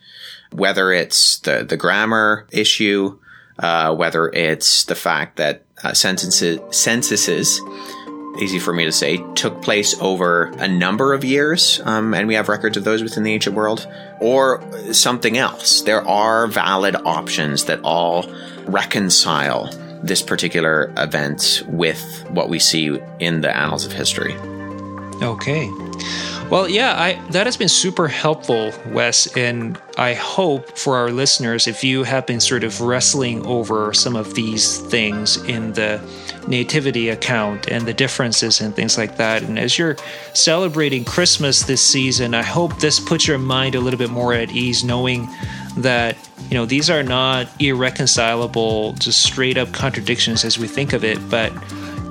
Whether 0.52 0.92
it's 0.92 1.40
the, 1.40 1.66
the 1.68 1.78
grammar 1.78 2.48
issue, 2.52 3.18
uh, 3.58 3.96
whether 3.96 4.30
it's 4.30 4.86
the 4.86 4.96
fact 4.96 5.38
that 5.38 5.66
uh, 5.84 5.94
censuses, 5.94 6.60
censuses, 6.70 7.60
easy 8.40 8.60
for 8.60 8.74
me 8.74 8.86
to 8.86 8.92
say, 8.92 9.18
took 9.36 9.62
place 9.62 10.00
over 10.02 10.46
a 10.58 10.68
number 10.68 11.14
of 11.14 11.24
years, 11.24 11.80
um, 11.86 12.14
and 12.14 12.28
we 12.28 12.36
have 12.36 12.50
records 12.50 12.78
of 12.78 12.84
those 12.84 13.04
within 13.04 13.24
the 13.24 13.34
ancient 13.34 13.56
world, 13.56 13.88
or 14.20 14.62
something 14.92 15.38
else. 15.38 15.82
There 15.82 16.08
are 16.08 16.48
valid 16.48 16.96
options 16.96 17.66
that 17.66 17.80
all 17.84 18.26
reconcile 18.66 19.70
this 20.04 20.22
particular 20.22 20.94
event 20.98 21.64
with 21.68 22.28
what 22.30 22.50
we 22.50 22.60
see 22.60 23.00
in 23.20 23.42
the 23.42 23.56
annals 23.56 23.86
of 23.86 23.94
history. 23.94 24.36
Okay. 25.22 25.70
Well, 26.50 26.68
yeah, 26.70 27.02
I, 27.02 27.14
that 27.32 27.48
has 27.48 27.56
been 27.56 27.70
super 27.70 28.08
helpful, 28.08 28.74
Wes. 28.88 29.26
And 29.38 29.80
I 29.98 30.14
hope 30.14 30.78
for 30.78 30.98
our 30.98 31.10
listeners, 31.10 31.68
if 31.68 31.84
you 31.84 32.04
have 32.04 32.28
been 32.28 32.42
sort 32.42 32.64
of 32.64 32.82
wrestling 32.82 33.46
over 33.46 33.94
some 33.94 34.16
of 34.16 34.36
these 34.36 34.78
things 34.78 35.38
in 35.46 35.74
the 35.74 36.02
nativity 36.48 37.10
account 37.10 37.68
and 37.68 37.86
the 37.86 37.94
differences 37.94 38.62
and 38.62 38.76
things 38.76 38.98
like 38.98 39.18
that, 39.18 39.44
and 39.44 39.58
as 39.58 39.78
you're 39.78 39.96
celebrating 40.34 41.06
Christmas 41.06 41.64
this 41.64 41.82
season, 41.82 42.34
I 42.34 42.44
hope 42.44 42.80
this 42.80 43.00
puts 43.00 43.28
your 43.28 43.38
mind 43.38 43.76
a 43.76 43.80
little 43.80 43.98
bit 43.98 44.10
more 44.10 44.34
at 44.34 44.52
ease, 44.52 44.84
knowing 44.84 45.28
that 45.78 46.16
you 46.50 46.56
know 46.56 46.66
these 46.66 46.90
are 46.90 47.04
not 47.04 47.48
irreconcilable, 47.60 48.94
just 48.94 49.24
straight 49.24 49.58
up 49.58 49.72
contradictions 49.72 50.46
as 50.46 50.60
we 50.60 50.68
think 50.68 50.94
of 50.94 51.04
it, 51.04 51.18
but 51.30 51.52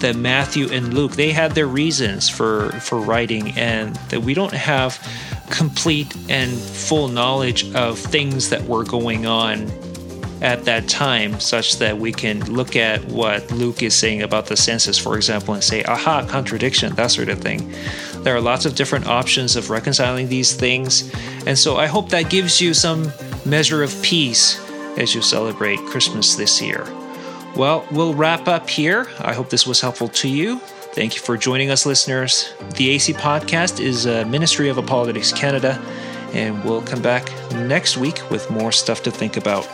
that 0.01 0.17
Matthew 0.17 0.71
and 0.71 0.95
Luke 0.95 1.13
they 1.13 1.31
had 1.31 1.53
their 1.53 1.69
reasons 1.69 2.29
for 2.29 2.71
for 2.81 2.99
writing, 2.99 3.53
and 3.53 3.95
that 4.11 4.23
we 4.23 4.35
don't 4.35 4.53
have 4.53 4.99
complete 5.51 6.17
and 6.31 6.51
full 6.53 7.09
knowledge 7.09 7.73
of 7.75 7.99
things 7.99 8.49
that 8.49 8.63
were 8.63 8.85
going 8.85 9.27
on 9.27 9.71
at 10.43 10.65
that 10.65 10.89
time, 10.89 11.39
such 11.39 11.79
that 11.79 11.97
we 11.97 12.13
can 12.13 12.41
look 12.53 12.75
at 12.75 13.03
what 13.05 13.49
Luke 13.53 13.83
is 13.83 13.95
saying 13.95 14.23
about 14.23 14.47
the 14.47 14.57
census, 14.57 14.99
for 14.99 15.17
example, 15.17 15.55
and 15.55 15.63
say, 15.63 15.85
aha, 15.85 16.27
contradiction, 16.29 16.95
that 16.97 17.13
sort 17.13 17.29
of 17.29 17.39
thing. 17.39 17.73
There 18.25 18.35
are 18.35 18.41
lots 18.41 18.67
of 18.67 18.75
different 18.75 19.07
options 19.07 19.55
of 19.55 19.71
reconciling 19.71 20.29
these 20.29 20.53
things. 20.53 21.13
And 21.47 21.57
so 21.57 21.77
I 21.77 21.87
hope 21.87 22.09
that 22.09 22.29
gives 22.29 22.61
you 22.61 22.75
some 22.75 23.13
measure 23.47 23.85
of 23.85 23.95
peace 24.03 24.61
as 24.99 25.15
you 25.15 25.23
celebrate 25.23 25.79
Christmas 25.87 26.35
this 26.35 26.61
year. 26.61 26.85
Well, 27.55 27.87
we'll 27.93 28.15
wrap 28.15 28.49
up 28.49 28.69
here. 28.69 29.07
I 29.21 29.35
hope 29.35 29.49
this 29.49 29.67
was 29.67 29.81
helpful 29.81 30.09
to 30.09 30.29
you. 30.29 30.59
Thank 30.95 31.15
you 31.15 31.21
for 31.21 31.37
joining 31.37 31.71
us, 31.71 31.87
listeners. 31.87 32.53
The 32.77 32.91
AC 32.91 33.13
Podcast 33.13 33.79
is 33.79 34.07
a 34.07 34.25
ministry 34.25 34.69
of 34.69 34.77
Apologetics 34.77 35.33
Canada, 35.33 35.81
and 36.33 36.65
we'll 36.65 36.83
come 36.83 37.01
back 37.01 37.31
next 37.53 37.97
week 37.97 38.29
with 38.29 38.51
more 38.51 38.73
stuff 38.73 39.05
to 39.05 39.11
think 39.13 39.37
about. 39.37 39.69